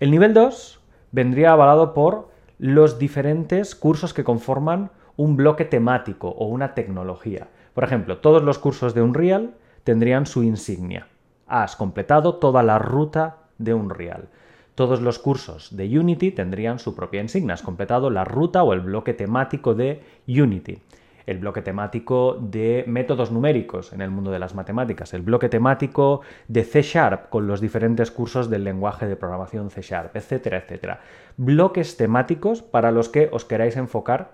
El 0.00 0.10
nivel 0.10 0.34
2 0.34 0.80
vendría 1.12 1.52
avalado 1.52 1.94
por 1.94 2.30
los 2.58 2.98
diferentes 2.98 3.74
cursos 3.74 4.14
que 4.14 4.24
conforman 4.24 4.90
un 5.16 5.36
bloque 5.36 5.64
temático 5.64 6.28
o 6.28 6.46
una 6.46 6.74
tecnología. 6.74 7.48
Por 7.74 7.84
ejemplo, 7.84 8.18
todos 8.18 8.42
los 8.42 8.58
cursos 8.58 8.94
de 8.94 9.02
Unreal 9.02 9.54
tendrían 9.84 10.26
su 10.26 10.42
insignia. 10.42 11.08
Has 11.46 11.76
completado 11.76 12.36
toda 12.36 12.62
la 12.62 12.78
ruta 12.78 13.41
de 13.62 13.74
Unreal. 13.74 14.28
Todos 14.74 15.02
los 15.02 15.18
cursos 15.18 15.76
de 15.76 15.98
Unity 15.98 16.30
tendrían 16.30 16.78
su 16.78 16.94
propia 16.94 17.20
insignia. 17.20 17.54
Has 17.54 17.62
completado 17.62 18.10
la 18.10 18.24
ruta 18.24 18.62
o 18.62 18.72
el 18.72 18.80
bloque 18.80 19.12
temático 19.12 19.74
de 19.74 20.02
Unity 20.26 20.80
el 21.26 21.38
bloque 21.38 21.62
temático 21.62 22.36
de 22.40 22.84
métodos 22.86 23.30
numéricos 23.30 23.92
en 23.92 24.00
el 24.00 24.10
mundo 24.10 24.30
de 24.30 24.38
las 24.38 24.54
matemáticas, 24.54 25.14
el 25.14 25.22
bloque 25.22 25.48
temático 25.48 26.22
de 26.48 26.64
C 26.64 26.82
Sharp 26.82 27.28
con 27.28 27.46
los 27.46 27.60
diferentes 27.60 28.10
cursos 28.10 28.50
del 28.50 28.64
lenguaje 28.64 29.06
de 29.06 29.16
programación 29.16 29.70
C 29.70 29.82
Sharp, 29.82 30.16
etcétera, 30.16 30.58
etcétera. 30.58 31.00
Bloques 31.36 31.96
temáticos 31.96 32.62
para 32.62 32.90
los 32.90 33.08
que 33.08 33.28
os 33.32 33.44
queráis 33.44 33.76
enfocar 33.76 34.32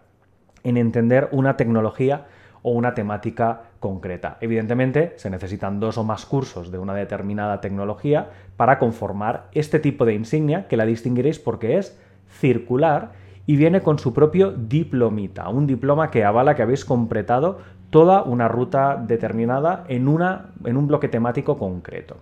en 0.65 0.77
entender 0.77 1.29
una 1.33 1.57
tecnología 1.57 2.27
o 2.69 2.73
una 2.73 2.93
temática 2.93 3.63
concreta. 3.81 4.37
Evidentemente, 4.43 5.15
se 5.17 5.31
necesitan 5.31 5.81
dos 5.81 5.97
o 5.97 6.05
más 6.05 6.27
cursos 6.27 6.71
de 6.71 6.79
una 6.79 6.95
determinada 6.95 7.63
tecnología 7.63 8.29
para 8.59 8.79
conformar 8.79 9.49
este 9.53 9.79
tipo 9.79 10.05
de 10.05 10.13
insignia 10.13 10.69
que 10.69 10.77
la 10.77 10.85
distinguiréis 10.85 11.39
porque 11.39 11.79
es 11.79 11.99
circular 12.29 13.13
y 13.47 13.57
viene 13.57 13.81
con 13.81 13.99
su 13.99 14.13
propio 14.13 14.53
diplomita, 14.53 15.49
un 15.49 15.67
diploma 15.67 16.11
que 16.11 16.25
avala 16.25 16.55
que 16.55 16.63
habéis 16.63 16.85
completado 16.85 17.61
toda 17.89 18.23
una 18.23 18.49
ruta 18.49 19.03
determinada 19.03 19.85
en, 19.89 20.07
una, 20.07 20.51
en 20.67 20.77
un 20.77 20.87
bloque 20.87 21.09
temático 21.09 21.57
concreto. 21.57 22.19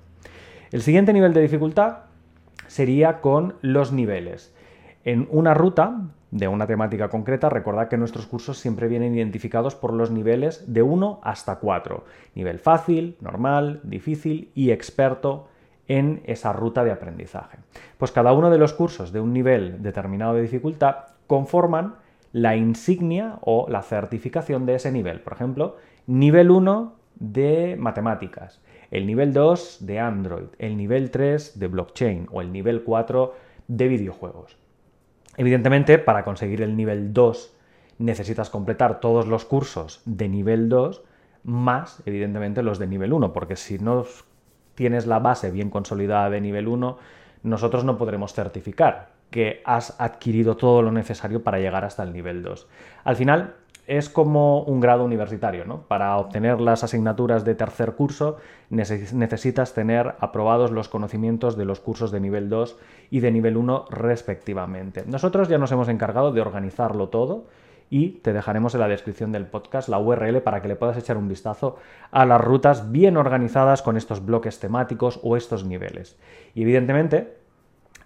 El 0.70 0.82
siguiente 0.82 1.12
nivel 1.12 1.32
de 1.32 1.40
dificultad 1.40 2.04
sería 2.68 3.20
con 3.20 3.54
los 3.62 3.90
niveles. 3.90 4.54
En 5.04 5.26
una 5.32 5.54
ruta 5.54 6.02
de 6.30 6.48
una 6.48 6.66
temática 6.66 7.08
concreta, 7.08 7.48
recordad 7.48 7.88
que 7.88 7.96
nuestros 7.96 8.26
cursos 8.26 8.58
siempre 8.58 8.88
vienen 8.88 9.14
identificados 9.14 9.74
por 9.74 9.92
los 9.92 10.10
niveles 10.10 10.72
de 10.72 10.82
1 10.82 11.20
hasta 11.22 11.56
4. 11.56 12.04
Nivel 12.34 12.58
fácil, 12.58 13.16
normal, 13.20 13.80
difícil 13.84 14.50
y 14.54 14.70
experto 14.70 15.48
en 15.88 16.22
esa 16.24 16.52
ruta 16.52 16.84
de 16.84 16.90
aprendizaje. 16.90 17.58
Pues 17.96 18.10
cada 18.10 18.32
uno 18.32 18.50
de 18.50 18.58
los 18.58 18.72
cursos 18.72 19.12
de 19.12 19.20
un 19.20 19.32
nivel 19.32 19.82
determinado 19.82 20.34
de 20.34 20.42
dificultad 20.42 20.96
conforman 21.26 21.94
la 22.32 22.56
insignia 22.56 23.38
o 23.40 23.66
la 23.68 23.82
certificación 23.82 24.66
de 24.66 24.74
ese 24.74 24.92
nivel. 24.92 25.20
Por 25.20 25.32
ejemplo, 25.32 25.76
nivel 26.06 26.50
1 26.50 26.94
de 27.18 27.76
matemáticas, 27.78 28.60
el 28.90 29.06
nivel 29.06 29.32
2 29.32 29.86
de 29.86 30.00
Android, 30.00 30.48
el 30.58 30.76
nivel 30.76 31.10
3 31.10 31.58
de 31.58 31.66
blockchain 31.66 32.28
o 32.30 32.40
el 32.42 32.52
nivel 32.52 32.82
4 32.82 33.34
de 33.68 33.88
videojuegos. 33.88 34.58
Evidentemente, 35.36 35.98
para 35.98 36.24
conseguir 36.24 36.62
el 36.62 36.76
nivel 36.76 37.12
2 37.12 37.52
necesitas 37.98 38.50
completar 38.50 39.00
todos 39.00 39.26
los 39.26 39.44
cursos 39.44 40.02
de 40.04 40.28
nivel 40.28 40.68
2 40.68 41.02
más, 41.44 42.02
evidentemente, 42.06 42.62
los 42.62 42.78
de 42.78 42.86
nivel 42.86 43.12
1, 43.12 43.32
porque 43.32 43.56
si 43.56 43.78
no 43.78 44.04
tienes 44.74 45.06
la 45.06 45.18
base 45.18 45.50
bien 45.50 45.70
consolidada 45.70 46.28
de 46.30 46.40
nivel 46.40 46.68
1, 46.68 46.98
nosotros 47.42 47.84
no 47.84 47.96
podremos 47.96 48.34
certificar 48.34 49.10
que 49.30 49.62
has 49.64 50.00
adquirido 50.00 50.56
todo 50.56 50.82
lo 50.82 50.92
necesario 50.92 51.42
para 51.42 51.58
llegar 51.58 51.84
hasta 51.84 52.02
el 52.02 52.12
nivel 52.12 52.42
2. 52.42 52.68
Al 53.04 53.16
final 53.16 53.54
es 53.86 54.10
como 54.10 54.62
un 54.62 54.80
grado 54.80 55.04
universitario, 55.04 55.64
¿no? 55.64 55.82
Para 55.82 56.16
obtener 56.16 56.60
las 56.60 56.82
asignaturas 56.82 57.44
de 57.44 57.54
tercer 57.54 57.92
curso 57.92 58.36
necesitas 58.68 59.74
tener 59.74 60.14
aprobados 60.18 60.72
los 60.72 60.88
conocimientos 60.88 61.56
de 61.56 61.64
los 61.64 61.80
cursos 61.80 62.10
de 62.10 62.20
nivel 62.20 62.48
2 62.48 62.76
y 63.10 63.20
de 63.20 63.30
nivel 63.30 63.56
1 63.56 63.86
respectivamente. 63.90 65.04
Nosotros 65.06 65.48
ya 65.48 65.58
nos 65.58 65.70
hemos 65.72 65.88
encargado 65.88 66.32
de 66.32 66.40
organizarlo 66.40 67.08
todo 67.08 67.44
y 67.88 68.10
te 68.10 68.32
dejaremos 68.32 68.74
en 68.74 68.80
la 68.80 68.88
descripción 68.88 69.30
del 69.30 69.46
podcast 69.46 69.88
la 69.88 70.00
URL 70.00 70.40
para 70.42 70.60
que 70.60 70.68
le 70.68 70.76
puedas 70.76 70.96
echar 70.96 71.16
un 71.16 71.28
vistazo 71.28 71.76
a 72.10 72.26
las 72.26 72.40
rutas 72.40 72.90
bien 72.90 73.16
organizadas 73.16 73.82
con 73.82 73.96
estos 73.96 74.24
bloques 74.24 74.58
temáticos 74.58 75.20
o 75.22 75.36
estos 75.36 75.64
niveles. 75.64 76.18
Y 76.54 76.62
evidentemente, 76.62 77.45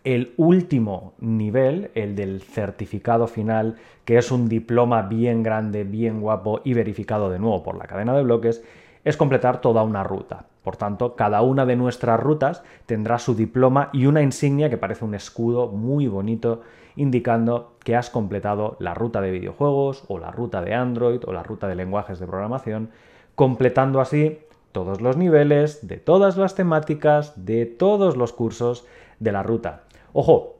el 0.04 0.32
último 0.36 1.14
nivel, 1.18 1.90
el 1.94 2.16
del 2.16 2.40
certificado 2.42 3.26
final, 3.26 3.76
que 4.04 4.18
es 4.18 4.30
un 4.30 4.48
diploma 4.48 5.02
bien 5.02 5.42
grande, 5.42 5.84
bien 5.84 6.20
guapo 6.20 6.60
y 6.64 6.74
verificado 6.74 7.30
de 7.30 7.38
nuevo 7.38 7.62
por 7.62 7.76
la 7.76 7.86
cadena 7.86 8.14
de 8.14 8.22
bloques, 8.22 8.64
es 9.04 9.16
completar 9.16 9.60
toda 9.60 9.82
una 9.82 10.04
ruta. 10.04 10.46
Por 10.62 10.76
tanto, 10.76 11.16
cada 11.16 11.42
una 11.42 11.64
de 11.64 11.76
nuestras 11.76 12.20
rutas 12.20 12.62
tendrá 12.86 13.18
su 13.18 13.34
diploma 13.34 13.88
y 13.92 14.06
una 14.06 14.22
insignia 14.22 14.68
que 14.68 14.76
parece 14.76 15.04
un 15.04 15.14
escudo 15.14 15.68
muy 15.68 16.06
bonito 16.06 16.62
indicando 16.96 17.76
que 17.82 17.96
has 17.96 18.10
completado 18.10 18.76
la 18.78 18.94
ruta 18.94 19.20
de 19.20 19.30
videojuegos 19.30 20.04
o 20.08 20.18
la 20.18 20.30
ruta 20.30 20.60
de 20.60 20.74
Android 20.74 21.20
o 21.26 21.32
la 21.32 21.42
ruta 21.42 21.66
de 21.66 21.76
lenguajes 21.76 22.18
de 22.18 22.26
programación, 22.26 22.90
completando 23.34 24.00
así 24.00 24.38
todos 24.72 25.00
los 25.00 25.16
niveles 25.16 25.86
de 25.86 25.96
todas 25.96 26.36
las 26.36 26.54
temáticas 26.54 27.46
de 27.46 27.66
todos 27.66 28.16
los 28.16 28.32
cursos 28.32 28.86
de 29.18 29.32
la 29.32 29.42
ruta. 29.42 29.84
Ojo, 30.12 30.56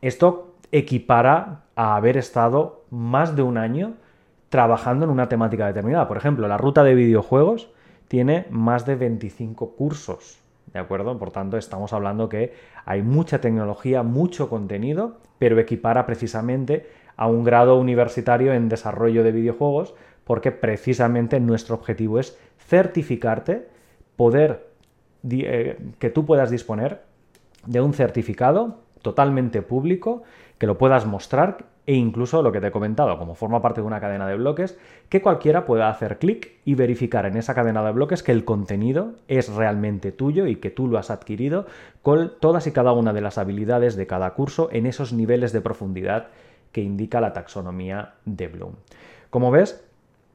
esto 0.00 0.54
equipara 0.72 1.64
a 1.76 1.96
haber 1.96 2.16
estado 2.16 2.84
más 2.90 3.36
de 3.36 3.42
un 3.42 3.58
año 3.58 3.94
trabajando 4.48 5.04
en 5.04 5.10
una 5.10 5.28
temática 5.28 5.66
determinada. 5.66 6.08
Por 6.08 6.16
ejemplo, 6.16 6.48
la 6.48 6.56
ruta 6.56 6.84
de 6.84 6.94
videojuegos 6.94 7.70
tiene 8.08 8.46
más 8.50 8.86
de 8.86 8.96
25 8.96 9.72
cursos, 9.72 10.38
¿de 10.72 10.78
acuerdo? 10.78 11.18
Por 11.18 11.30
tanto, 11.30 11.58
estamos 11.58 11.92
hablando 11.92 12.30
que 12.30 12.54
hay 12.86 13.02
mucha 13.02 13.42
tecnología, 13.42 14.02
mucho 14.02 14.48
contenido, 14.48 15.18
pero 15.38 15.58
equipara 15.58 16.06
precisamente 16.06 16.86
a 17.16 17.26
un 17.26 17.44
grado 17.44 17.76
universitario 17.76 18.54
en 18.54 18.70
desarrollo 18.70 19.22
de 19.22 19.32
videojuegos, 19.32 19.94
porque 20.24 20.50
precisamente 20.50 21.40
nuestro 21.40 21.74
objetivo 21.74 22.18
es 22.18 22.38
certificarte, 22.58 23.68
poder 24.16 24.68
eh, 25.28 25.78
que 25.98 26.10
tú 26.10 26.24
puedas 26.24 26.50
disponer 26.50 27.07
de 27.66 27.80
un 27.80 27.92
certificado 27.92 28.78
totalmente 29.02 29.62
público, 29.62 30.22
que 30.58 30.66
lo 30.66 30.78
puedas 30.78 31.06
mostrar 31.06 31.66
e 31.86 31.94
incluso 31.94 32.42
lo 32.42 32.52
que 32.52 32.60
te 32.60 32.66
he 32.66 32.70
comentado, 32.70 33.16
como 33.16 33.34
forma 33.34 33.62
parte 33.62 33.80
de 33.80 33.86
una 33.86 33.98
cadena 33.98 34.26
de 34.26 34.36
bloques, 34.36 34.78
que 35.08 35.22
cualquiera 35.22 35.64
pueda 35.64 35.88
hacer 35.88 36.18
clic 36.18 36.52
y 36.66 36.74
verificar 36.74 37.24
en 37.24 37.38
esa 37.38 37.54
cadena 37.54 37.82
de 37.82 37.92
bloques 37.92 38.22
que 38.22 38.32
el 38.32 38.44
contenido 38.44 39.12
es 39.26 39.48
realmente 39.48 40.12
tuyo 40.12 40.46
y 40.46 40.56
que 40.56 40.70
tú 40.70 40.86
lo 40.86 40.98
has 40.98 41.10
adquirido 41.10 41.64
con 42.02 42.32
todas 42.40 42.66
y 42.66 42.72
cada 42.72 42.92
una 42.92 43.14
de 43.14 43.22
las 43.22 43.38
habilidades 43.38 43.96
de 43.96 44.06
cada 44.06 44.34
curso 44.34 44.68
en 44.70 44.84
esos 44.84 45.14
niveles 45.14 45.52
de 45.52 45.62
profundidad 45.62 46.26
que 46.72 46.82
indica 46.82 47.22
la 47.22 47.32
taxonomía 47.32 48.16
de 48.26 48.48
Bloom. 48.48 48.74
Como 49.30 49.50
ves, 49.50 49.82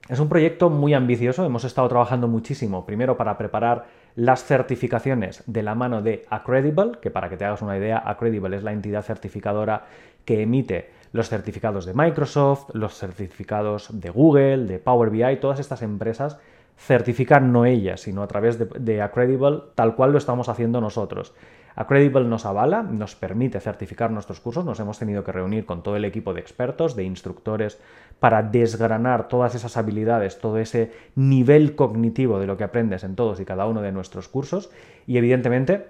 es 0.09 0.19
un 0.19 0.29
proyecto 0.29 0.71
muy 0.71 0.95
ambicioso, 0.95 1.45
hemos 1.45 1.65
estado 1.65 1.87
trabajando 1.87 2.27
muchísimo, 2.27 2.85
primero 2.85 3.15
para 3.15 3.37
preparar 3.37 3.85
las 4.15 4.43
certificaciones 4.43 5.43
de 5.47 5.63
la 5.63 5.75
mano 5.75 6.01
de 6.01 6.25
Accredible, 6.29 6.93
que 7.01 7.11
para 7.11 7.29
que 7.29 7.37
te 7.37 7.45
hagas 7.45 7.61
una 7.61 7.77
idea, 7.77 7.97
Accredible 7.97 8.55
es 8.57 8.63
la 8.63 8.71
entidad 8.71 9.03
certificadora 9.03 9.85
que 10.25 10.41
emite 10.41 10.91
los 11.11 11.29
certificados 11.29 11.85
de 11.85 11.93
Microsoft, 11.93 12.69
los 12.73 12.95
certificados 12.95 13.99
de 13.99 14.09
Google, 14.09 14.65
de 14.65 14.79
Power 14.79 15.09
BI, 15.09 15.37
todas 15.37 15.59
estas 15.59 15.81
empresas 15.81 16.37
certifican 16.77 17.51
no 17.51 17.65
ellas, 17.65 18.01
sino 18.01 18.23
a 18.23 18.27
través 18.27 18.57
de, 18.57 18.65
de 18.79 19.01
Accredible, 19.01 19.61
tal 19.75 19.95
cual 19.95 20.11
lo 20.11 20.17
estamos 20.17 20.49
haciendo 20.49 20.81
nosotros. 20.81 21.33
Accredible 21.75 22.25
nos 22.25 22.45
avala, 22.45 22.83
nos 22.83 23.15
permite 23.15 23.59
certificar 23.59 24.11
nuestros 24.11 24.39
cursos, 24.39 24.63
nos 24.63 24.79
hemos 24.79 24.99
tenido 24.99 25.23
que 25.23 25.31
reunir 25.31 25.65
con 25.65 25.81
todo 25.81 25.95
el 25.95 26.05
equipo 26.05 26.33
de 26.33 26.39
expertos, 26.39 26.95
de 26.95 27.03
instructores, 27.03 27.79
para 28.19 28.43
desgranar 28.43 29.27
todas 29.27 29.55
esas 29.55 29.75
habilidades, 29.75 30.39
todo 30.39 30.59
ese 30.59 30.91
nivel 31.15 31.75
cognitivo 31.75 32.39
de 32.39 32.47
lo 32.47 32.57
que 32.57 32.63
aprendes 32.63 33.03
en 33.03 33.15
todos 33.15 33.39
y 33.39 33.45
cada 33.45 33.65
uno 33.65 33.81
de 33.81 33.91
nuestros 33.91 34.27
cursos. 34.27 34.69
Y 35.07 35.17
evidentemente 35.17 35.87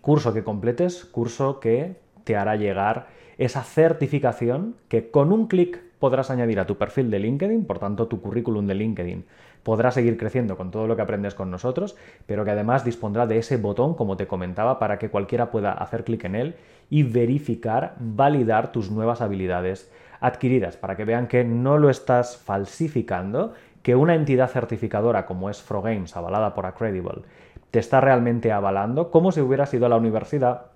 curso 0.00 0.34
que 0.34 0.44
completes, 0.44 1.04
curso 1.04 1.60
que 1.60 1.96
te 2.24 2.36
hará 2.36 2.56
llegar 2.56 3.06
esa 3.38 3.62
certificación 3.62 4.76
que 4.88 5.10
con 5.10 5.32
un 5.32 5.46
clic 5.46 5.80
podrás 5.98 6.30
añadir 6.30 6.58
a 6.58 6.66
tu 6.66 6.76
perfil 6.76 7.10
de 7.10 7.20
LinkedIn, 7.20 7.64
por 7.64 7.78
tanto 7.78 8.08
tu 8.08 8.20
currículum 8.20 8.66
de 8.66 8.74
LinkedIn 8.74 9.24
podrá 9.62 9.90
seguir 9.90 10.16
creciendo 10.16 10.56
con 10.56 10.70
todo 10.70 10.86
lo 10.86 10.96
que 10.96 11.02
aprendes 11.02 11.34
con 11.34 11.50
nosotros, 11.50 11.96
pero 12.26 12.44
que 12.44 12.50
además 12.50 12.84
dispondrá 12.84 13.26
de 13.26 13.38
ese 13.38 13.56
botón, 13.56 13.94
como 13.94 14.16
te 14.16 14.26
comentaba, 14.26 14.78
para 14.78 14.98
que 14.98 15.10
cualquiera 15.10 15.50
pueda 15.50 15.72
hacer 15.72 16.04
clic 16.04 16.24
en 16.24 16.34
él 16.34 16.56
y 16.90 17.02
verificar, 17.04 17.94
validar 17.98 18.72
tus 18.72 18.90
nuevas 18.90 19.20
habilidades 19.20 19.90
adquiridas, 20.20 20.76
para 20.76 20.96
que 20.96 21.04
vean 21.04 21.26
que 21.26 21.44
no 21.44 21.78
lo 21.78 21.90
estás 21.90 22.36
falsificando, 22.36 23.54
que 23.82 23.96
una 23.96 24.14
entidad 24.14 24.48
certificadora 24.48 25.26
como 25.26 25.50
es 25.50 25.62
Frogames, 25.62 26.16
avalada 26.16 26.54
por 26.54 26.66
Accredible, 26.66 27.22
te 27.70 27.78
está 27.78 28.00
realmente 28.00 28.52
avalando, 28.52 29.10
como 29.10 29.32
si 29.32 29.40
hubieras 29.40 29.72
ido 29.74 29.86
a 29.86 29.88
la 29.88 29.96
universidad 29.96 30.66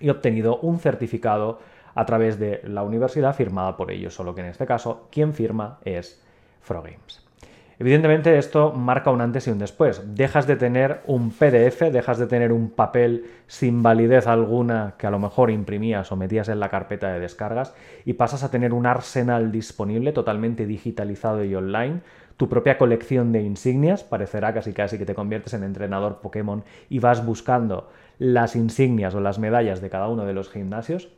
y 0.00 0.10
obtenido 0.10 0.58
un 0.58 0.78
certificado 0.78 1.60
a 1.94 2.04
través 2.06 2.38
de 2.38 2.60
la 2.64 2.82
universidad 2.82 3.34
firmada 3.34 3.76
por 3.76 3.90
ellos, 3.90 4.14
solo 4.14 4.34
que 4.34 4.40
en 4.40 4.48
este 4.48 4.66
caso 4.66 5.08
quien 5.10 5.32
firma 5.32 5.78
es 5.84 6.22
Frogames. 6.60 7.29
Evidentemente 7.80 8.36
esto 8.36 8.72
marca 8.72 9.10
un 9.10 9.22
antes 9.22 9.46
y 9.46 9.50
un 9.50 9.58
después. 9.58 10.02
Dejas 10.14 10.46
de 10.46 10.56
tener 10.56 11.00
un 11.06 11.30
PDF, 11.30 11.90
dejas 11.90 12.18
de 12.18 12.26
tener 12.26 12.52
un 12.52 12.68
papel 12.68 13.24
sin 13.46 13.82
validez 13.82 14.26
alguna 14.26 14.96
que 14.98 15.06
a 15.06 15.10
lo 15.10 15.18
mejor 15.18 15.50
imprimías 15.50 16.12
o 16.12 16.16
metías 16.16 16.50
en 16.50 16.60
la 16.60 16.68
carpeta 16.68 17.10
de 17.10 17.20
descargas 17.20 17.74
y 18.04 18.12
pasas 18.12 18.44
a 18.44 18.50
tener 18.50 18.74
un 18.74 18.84
arsenal 18.84 19.50
disponible 19.50 20.12
totalmente 20.12 20.66
digitalizado 20.66 21.42
y 21.42 21.54
online. 21.54 22.02
Tu 22.36 22.50
propia 22.50 22.76
colección 22.76 23.32
de 23.32 23.40
insignias, 23.40 24.04
parecerá 24.04 24.52
casi 24.52 24.74
casi 24.74 24.98
que 24.98 25.06
te 25.06 25.14
conviertes 25.14 25.54
en 25.54 25.64
entrenador 25.64 26.20
Pokémon 26.20 26.64
y 26.90 26.98
vas 26.98 27.24
buscando 27.24 27.88
las 28.18 28.56
insignias 28.56 29.14
o 29.14 29.20
las 29.20 29.38
medallas 29.38 29.80
de 29.80 29.88
cada 29.88 30.08
uno 30.08 30.26
de 30.26 30.34
los 30.34 30.50
gimnasios. 30.50 31.08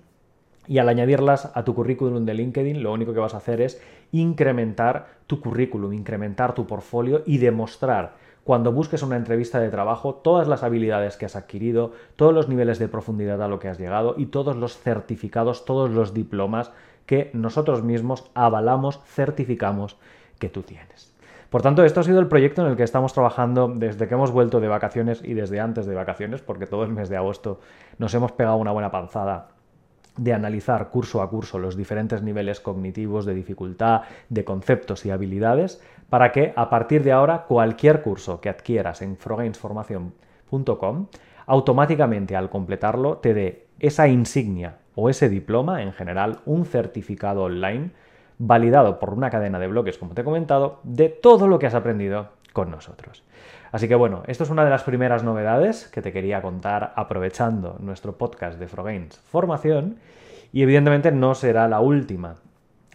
Y 0.69 0.79
al 0.79 0.89
añadirlas 0.89 1.51
a 1.55 1.65
tu 1.65 1.75
currículum 1.75 2.25
de 2.25 2.35
LinkedIn, 2.35 2.83
lo 2.83 2.93
único 2.93 3.13
que 3.13 3.21
vas 3.21 3.35
a 3.35 3.39
hacer 3.39 3.61
es 3.61 3.81
incrementar 4.13 5.07
tu 5.27 5.41
currículum, 5.41 5.93
incrementar 5.93 6.55
tu 6.55 6.67
portfolio 6.67 7.23
y 7.27 7.39
demostrar 7.39 8.15
cuando 8.45 8.73
busques 8.73 9.03
una 9.03 9.17
entrevista 9.17 9.61
de 9.61 9.71
trabajo 9.71 10.17
todas 10.17 10.49
las 10.49 10.63
habilidades 10.63 11.17
que 11.17 11.27
has 11.27 11.37
adquirido, 11.37 11.93
todos 12.17 12.35
los 12.35 12.49
niveles 12.49 12.79
de 12.79 12.89
profundidad 12.89 13.41
a 13.43 13.49
lo 13.49 13.59
que 13.59 13.69
has 13.69 13.79
llegado 13.79 14.15
y 14.17 14.27
todos 14.27 14.57
los 14.57 14.77
certificados, 14.77 15.65
todos 15.65 15.91
los 15.91 16.13
diplomas 16.13 16.73
que 17.07 17.31
nosotros 17.35 17.83
mismos 17.83 18.31
avalamos, 18.35 19.01
certificamos 19.05 19.97
que 20.39 20.49
tú 20.49 20.63
tienes. 20.63 21.13
Por 21.51 21.63
tanto, 21.63 21.85
esto 21.85 22.01
ha 22.01 22.05
sido 22.05 22.19
el 22.19 22.29
proyecto 22.29 22.63
en 22.63 22.69
el 22.69 22.77
que 22.77 22.83
estamos 22.83 23.13
trabajando 23.13 23.69
desde 23.69 24.09
que 24.09 24.15
hemos 24.15 24.31
vuelto 24.31 24.59
de 24.59 24.69
vacaciones 24.69 25.23
y 25.23 25.35
desde 25.35 25.61
antes 25.61 25.87
de 25.87 25.95
vacaciones, 25.95 26.41
porque 26.41 26.67
todo 26.67 26.85
el 26.85 26.91
mes 26.91 27.11
de 27.11 27.19
agosto 27.19 27.61
nos 27.99 28.15
hemos 28.15 28.33
pegado 28.33 28.57
una 28.57 28.73
buena 28.73 28.91
panzada 28.91 29.49
de 30.17 30.33
analizar 30.33 30.91
curso 30.91 31.23
a 31.23 31.31
curso 31.31 31.59
los 31.59 31.77
diferentes 31.77 32.23
niveles 32.23 32.61
cognitivos 32.61 33.25
de 33.25 33.35
dificultad, 33.35 34.03
de 34.29 34.45
conceptos 34.45 35.07
y 35.07 35.11
habilidades, 35.11 35.81
para 36.11 36.33
que 36.33 36.53
a 36.57 36.69
partir 36.69 37.03
de 37.03 37.13
ahora 37.13 37.45
cualquier 37.49 38.03
curso 38.03 38.41
que 38.41 38.49
adquieras 38.49 39.03
en 39.03 39.17
frogainsformación.com, 39.17 41.07
automáticamente 41.47 42.37
al 42.37 42.51
completarlo 42.51 43.17
te 43.19 43.35
dé 43.35 43.67
esa 43.81 44.09
insignia 44.09 44.77
o 44.95 45.09
ese 45.09 45.29
diploma, 45.29 45.83
en 45.83 45.93
general 45.93 46.41
un 46.45 46.67
certificado 46.67 47.45
online, 47.45 47.91
validado 48.39 48.99
por 48.99 49.15
una 49.15 49.31
cadena 49.31 49.59
de 49.59 49.69
bloques, 49.69 49.99
como 49.99 50.15
te 50.15 50.21
he 50.21 50.25
comentado, 50.25 50.81
de 50.83 51.09
todo 51.09 51.49
lo 51.49 51.59
que 51.59 51.67
has 51.67 51.75
aprendido 51.75 52.29
con 52.53 52.71
nosotros. 52.71 53.25
Así 53.73 53.89
que 53.89 53.95
bueno, 53.95 54.23
esto 54.27 54.45
es 54.45 54.51
una 54.51 54.65
de 54.65 54.71
las 54.71 54.83
primeras 54.83 55.25
novedades 55.25 55.89
que 55.89 56.03
te 56.03 56.13
quería 56.13 56.43
contar 56.43 56.93
aprovechando 56.95 57.77
nuestro 57.81 58.19
podcast 58.19 58.59
de 58.59 58.69
Frogains 58.69 59.19
Formación 59.19 59.97
y 60.53 60.63
evidentemente 60.63 61.11
no 61.11 61.35
será 61.35 61.67
la 61.69 61.81
última. 61.81 62.35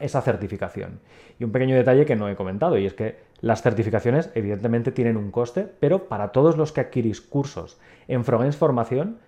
esa 0.00 0.20
certificación. 0.20 0.98
Y 1.38 1.44
un 1.44 1.52
pequeño 1.52 1.76
detalle 1.76 2.04
que 2.04 2.16
no 2.16 2.28
he 2.28 2.34
comentado, 2.34 2.76
y 2.76 2.86
es 2.86 2.94
que 2.94 3.20
las 3.40 3.62
certificaciones 3.62 4.32
evidentemente 4.34 4.90
tienen 4.90 5.16
un 5.16 5.30
coste, 5.30 5.64
pero 5.78 6.08
para 6.08 6.32
todos 6.32 6.56
los 6.56 6.72
que 6.72 6.80
adquirís 6.80 7.20
cursos 7.20 7.78
en 8.08 8.24
Frogens 8.24 8.56
Formación, 8.56 9.18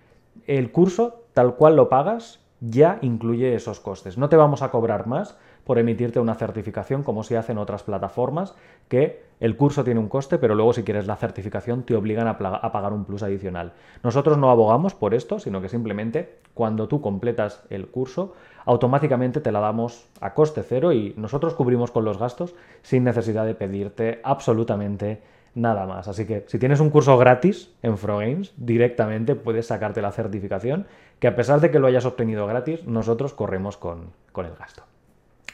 el 0.47 0.73
curso 0.73 1.23
tal 1.33 1.55
cual 1.55 1.77
lo 1.77 1.87
pagas 1.87 2.41
ya 2.59 2.99
incluye 3.01 3.55
esos 3.55 3.79
costes. 3.79 4.17
No 4.17 4.27
te 4.27 4.35
vamos 4.35 4.61
a 4.61 4.69
cobrar 4.69 5.07
más 5.07 5.37
por 5.63 5.79
emitirte 5.79 6.19
una 6.19 6.35
certificación 6.35 7.03
como 7.03 7.23
se 7.23 7.37
hace 7.37 7.51
en 7.51 7.57
otras 7.57 7.83
plataformas, 7.83 8.55
que 8.87 9.23
el 9.39 9.57
curso 9.57 9.83
tiene 9.83 9.99
un 9.99 10.07
coste, 10.07 10.37
pero 10.37 10.55
luego 10.55 10.73
si 10.73 10.83
quieres 10.83 11.07
la 11.07 11.15
certificación 11.15 11.83
te 11.83 11.95
obligan 11.95 12.27
a, 12.27 12.37
pagar 12.37 12.93
un 12.93 13.05
plus 13.05 13.23
adicional. 13.23 13.73
Nosotros 14.03 14.37
no 14.37 14.51
abogamos 14.51 14.93
por 14.93 15.13
esto, 15.13 15.39
sino 15.39 15.61
que 15.61 15.69
simplemente 15.69 16.37
cuando 16.53 16.87
tú 16.87 17.01
completas 17.01 17.63
el 17.69 17.87
curso, 17.87 18.33
automáticamente 18.65 19.41
te 19.41 19.51
la 19.51 19.59
damos 19.59 20.07
a 20.19 20.33
coste 20.33 20.63
cero 20.63 20.93
y 20.93 21.13
nosotros 21.17 21.55
cubrimos 21.55 21.91
con 21.91 22.05
los 22.05 22.19
gastos 22.19 22.53
sin 22.83 23.03
necesidad 23.03 23.45
de 23.45 23.55
pedirte 23.55 24.19
absolutamente 24.23 25.21
nada 25.55 25.85
más. 25.85 26.07
Así 26.07 26.25
que 26.25 26.45
si 26.47 26.59
tienes 26.59 26.79
un 26.79 26.89
curso 26.91 27.17
gratis 27.17 27.73
en 27.81 27.97
FroGames, 27.97 28.53
directamente 28.57 29.35
puedes 29.35 29.67
sacarte 29.67 30.01
la 30.01 30.11
certificación, 30.11 30.85
que 31.19 31.27
a 31.27 31.35
pesar 31.35 31.61
de 31.61 31.71
que 31.71 31.79
lo 31.79 31.87
hayas 31.87 32.05
obtenido 32.05 32.45
gratis, 32.45 32.85
nosotros 32.85 33.33
corremos 33.33 33.77
con 33.77 34.13
el 34.35 34.55
gasto. 34.55 34.83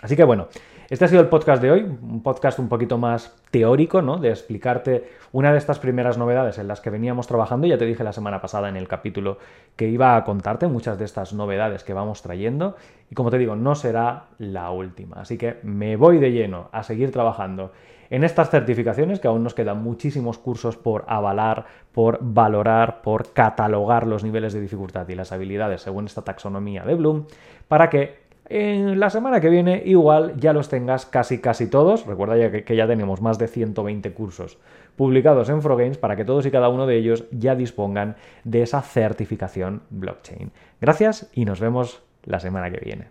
Así 0.02 0.16
que 0.16 0.24
bueno, 0.24 0.48
este 0.90 1.04
ha 1.04 1.08
sido 1.10 1.22
el 1.22 1.28
podcast 1.28 1.62
de 1.62 1.70
hoy, 1.70 1.82
un 1.82 2.24
podcast 2.24 2.60
un 2.60 2.70
poquito 2.70 2.98
más 2.98 3.36
teórico, 3.52 4.02
¿no? 4.02 4.20
De 4.20 4.30
explicarte 4.30 5.10
una 5.34 5.52
de 5.52 5.58
estas 5.58 5.80
primeras 5.80 6.18
novedades 6.18 6.60
en 6.60 6.70
las 6.70 6.80
que 6.80 6.90
veníamos 6.90 7.28
trabajando. 7.28 7.68
Ya 7.68 7.78
te 7.78 7.86
dije 7.86 8.06
la 8.06 8.14
semana 8.14 8.40
pasada 8.40 8.70
en 8.70 8.78
el 8.78 8.88
capítulo 8.88 9.38
que 9.76 9.90
iba 9.90 10.16
a 10.16 10.24
contarte 10.24 10.68
muchas 10.68 10.98
de 10.98 11.04
estas 11.04 11.34
novedades 11.34 11.84
que 11.84 11.94
vamos 11.94 12.22
trayendo. 12.22 12.78
Y 13.12 13.16
como 13.16 13.32
te 13.32 13.38
digo, 13.38 13.58
no 13.58 13.76
será 13.76 14.28
la 14.38 14.72
última. 14.72 15.18
Así 15.18 15.38
que 15.38 15.58
me 15.62 15.98
voy 15.98 16.20
de 16.20 16.32
lleno 16.32 16.70
a 16.72 16.84
seguir 16.84 17.12
trabajando 17.12 17.74
en 18.10 18.24
estas 18.24 18.50
certificaciones, 18.50 19.20
que 19.20 19.28
aún 19.28 19.44
nos 19.44 19.54
quedan 19.54 19.84
muchísimos 19.84 20.38
cursos 20.38 20.78
por 20.78 21.04
avalar, 21.08 21.66
por 21.92 22.20
valorar, 22.22 23.02
por 23.02 23.34
catalogar 23.34 24.08
los 24.08 24.24
niveles 24.24 24.54
de 24.54 24.62
dificultad 24.62 25.10
y 25.10 25.16
las 25.16 25.34
habilidades 25.34 25.82
según 25.82 26.06
esta 26.06 26.22
taxonomía 26.22 26.86
de 26.86 26.96
Bloom, 26.96 27.26
para 27.68 27.90
que 27.90 28.27
en 28.50 29.00
la 29.00 29.10
semana 29.10 29.42
que 29.42 29.50
viene 29.50 29.82
igual 29.86 30.36
ya 30.38 30.54
los 30.54 30.70
tengas 30.70 31.06
casi 31.06 31.40
casi 31.40 31.70
todos. 31.70 32.06
Recuerda 32.06 32.38
ya 32.38 32.52
que, 32.52 32.76
ya 32.76 32.88
tenemos 32.88 33.22
más 33.22 33.38
de 33.38 33.48
120 33.48 34.14
cursos 34.14 34.58
publicados 34.96 35.50
en 35.50 35.62
Frogames 35.62 35.98
para 35.98 36.16
que 36.16 36.26
todos 36.26 36.46
y 36.46 36.52
cada 36.52 36.70
uno 36.70 36.88
de 36.88 36.98
ellos 36.98 37.26
ya 37.32 37.56
dispongan 37.56 38.16
de 38.44 38.64
esa 38.64 38.82
certificación 38.82 39.84
blockchain. 39.90 40.52
Gracias 40.82 41.30
y 41.34 41.46
nos 41.46 41.60
vemos 41.60 42.02
la 42.24 42.40
semana 42.40 42.72
que 42.72 42.80
viene. 42.84 43.10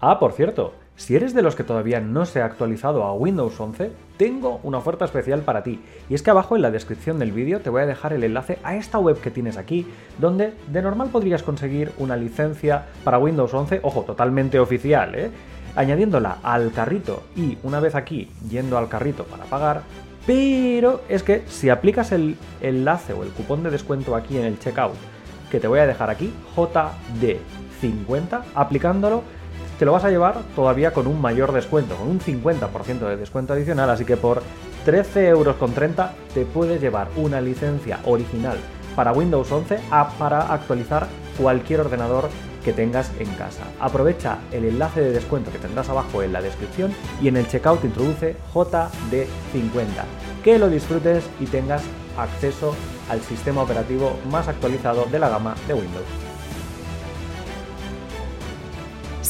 Ah, 0.00 0.18
por 0.18 0.32
cierto, 0.32 0.74
si 0.96 1.16
eres 1.16 1.34
de 1.34 1.42
los 1.42 1.56
que 1.56 1.64
todavía 1.64 2.00
no 2.00 2.26
se 2.26 2.42
ha 2.42 2.44
actualizado 2.44 3.04
a 3.04 3.14
Windows 3.14 3.58
11, 3.58 3.92
tengo 4.16 4.60
una 4.62 4.78
oferta 4.78 5.04
especial 5.04 5.40
para 5.40 5.62
ti. 5.62 5.80
Y 6.08 6.14
es 6.14 6.22
que 6.22 6.30
abajo 6.30 6.54
en 6.54 6.62
la 6.62 6.70
descripción 6.70 7.18
del 7.18 7.32
vídeo 7.32 7.60
te 7.60 7.70
voy 7.70 7.82
a 7.82 7.86
dejar 7.86 8.12
el 8.12 8.24
enlace 8.24 8.58
a 8.62 8.76
esta 8.76 8.98
web 8.98 9.20
que 9.20 9.30
tienes 9.30 9.56
aquí, 9.56 9.86
donde 10.18 10.52
de 10.68 10.82
normal 10.82 11.08
podrías 11.08 11.42
conseguir 11.42 11.92
una 11.98 12.16
licencia 12.16 12.86
para 13.04 13.18
Windows 13.18 13.52
11, 13.52 13.80
ojo, 13.82 14.02
totalmente 14.02 14.60
oficial, 14.60 15.14
¿eh? 15.14 15.30
añadiéndola 15.74 16.38
al 16.42 16.72
carrito 16.72 17.22
y 17.34 17.56
una 17.62 17.80
vez 17.80 17.94
aquí, 17.94 18.30
yendo 18.48 18.76
al 18.78 18.88
carrito 18.88 19.24
para 19.24 19.44
pagar, 19.44 19.82
Pero 20.24 21.00
es 21.08 21.24
que 21.24 21.42
si 21.48 21.68
aplicas 21.68 22.12
el 22.12 22.36
enlace 22.60 23.12
o 23.12 23.24
el 23.24 23.30
cupón 23.30 23.64
de 23.64 23.70
descuento 23.70 24.14
aquí 24.14 24.38
en 24.38 24.44
el 24.44 24.58
checkout, 24.58 24.94
que 25.50 25.58
te 25.58 25.66
voy 25.66 25.80
a 25.80 25.86
dejar 25.86 26.10
aquí, 26.10 26.32
JD50, 26.54 28.42
aplicándolo, 28.54 29.24
te 29.78 29.84
lo 29.84 29.92
vas 29.92 30.04
a 30.04 30.10
llevar 30.10 30.40
todavía 30.54 30.92
con 30.92 31.06
un 31.06 31.20
mayor 31.20 31.52
descuento, 31.52 31.96
con 31.96 32.08
un 32.08 32.20
50% 32.20 33.00
de 33.00 33.16
descuento 33.16 33.52
adicional, 33.52 33.90
así 33.90 34.04
que 34.04 34.16
por 34.16 34.42
13,30 34.86 35.28
euros 35.28 35.56
te 36.34 36.44
puedes 36.44 36.80
llevar 36.80 37.08
una 37.16 37.40
licencia 37.40 38.00
original 38.04 38.58
para 38.94 39.12
Windows 39.12 39.50
11 39.50 39.80
para 40.18 40.52
actualizar 40.52 41.06
cualquier 41.38 41.80
ordenador 41.80 42.28
que 42.64 42.72
tengas 42.72 43.10
en 43.18 43.28
casa. 43.34 43.64
Aprovecha 43.80 44.38
el 44.52 44.64
enlace 44.64 45.00
de 45.00 45.12
descuento 45.12 45.50
que 45.50 45.58
tendrás 45.58 45.88
abajo 45.88 46.22
en 46.22 46.32
la 46.32 46.42
descripción 46.42 46.92
y 47.20 47.28
en 47.28 47.36
el 47.36 47.48
checkout 47.48 47.84
introduce 47.84 48.36
JD50. 48.54 49.86
Que 50.44 50.58
lo 50.58 50.68
disfrutes 50.68 51.24
y 51.40 51.46
tengas 51.46 51.82
acceso 52.16 52.74
al 53.08 53.20
sistema 53.20 53.62
operativo 53.62 54.16
más 54.30 54.48
actualizado 54.48 55.06
de 55.10 55.18
la 55.18 55.28
gama 55.28 55.54
de 55.66 55.74
Windows. 55.74 56.21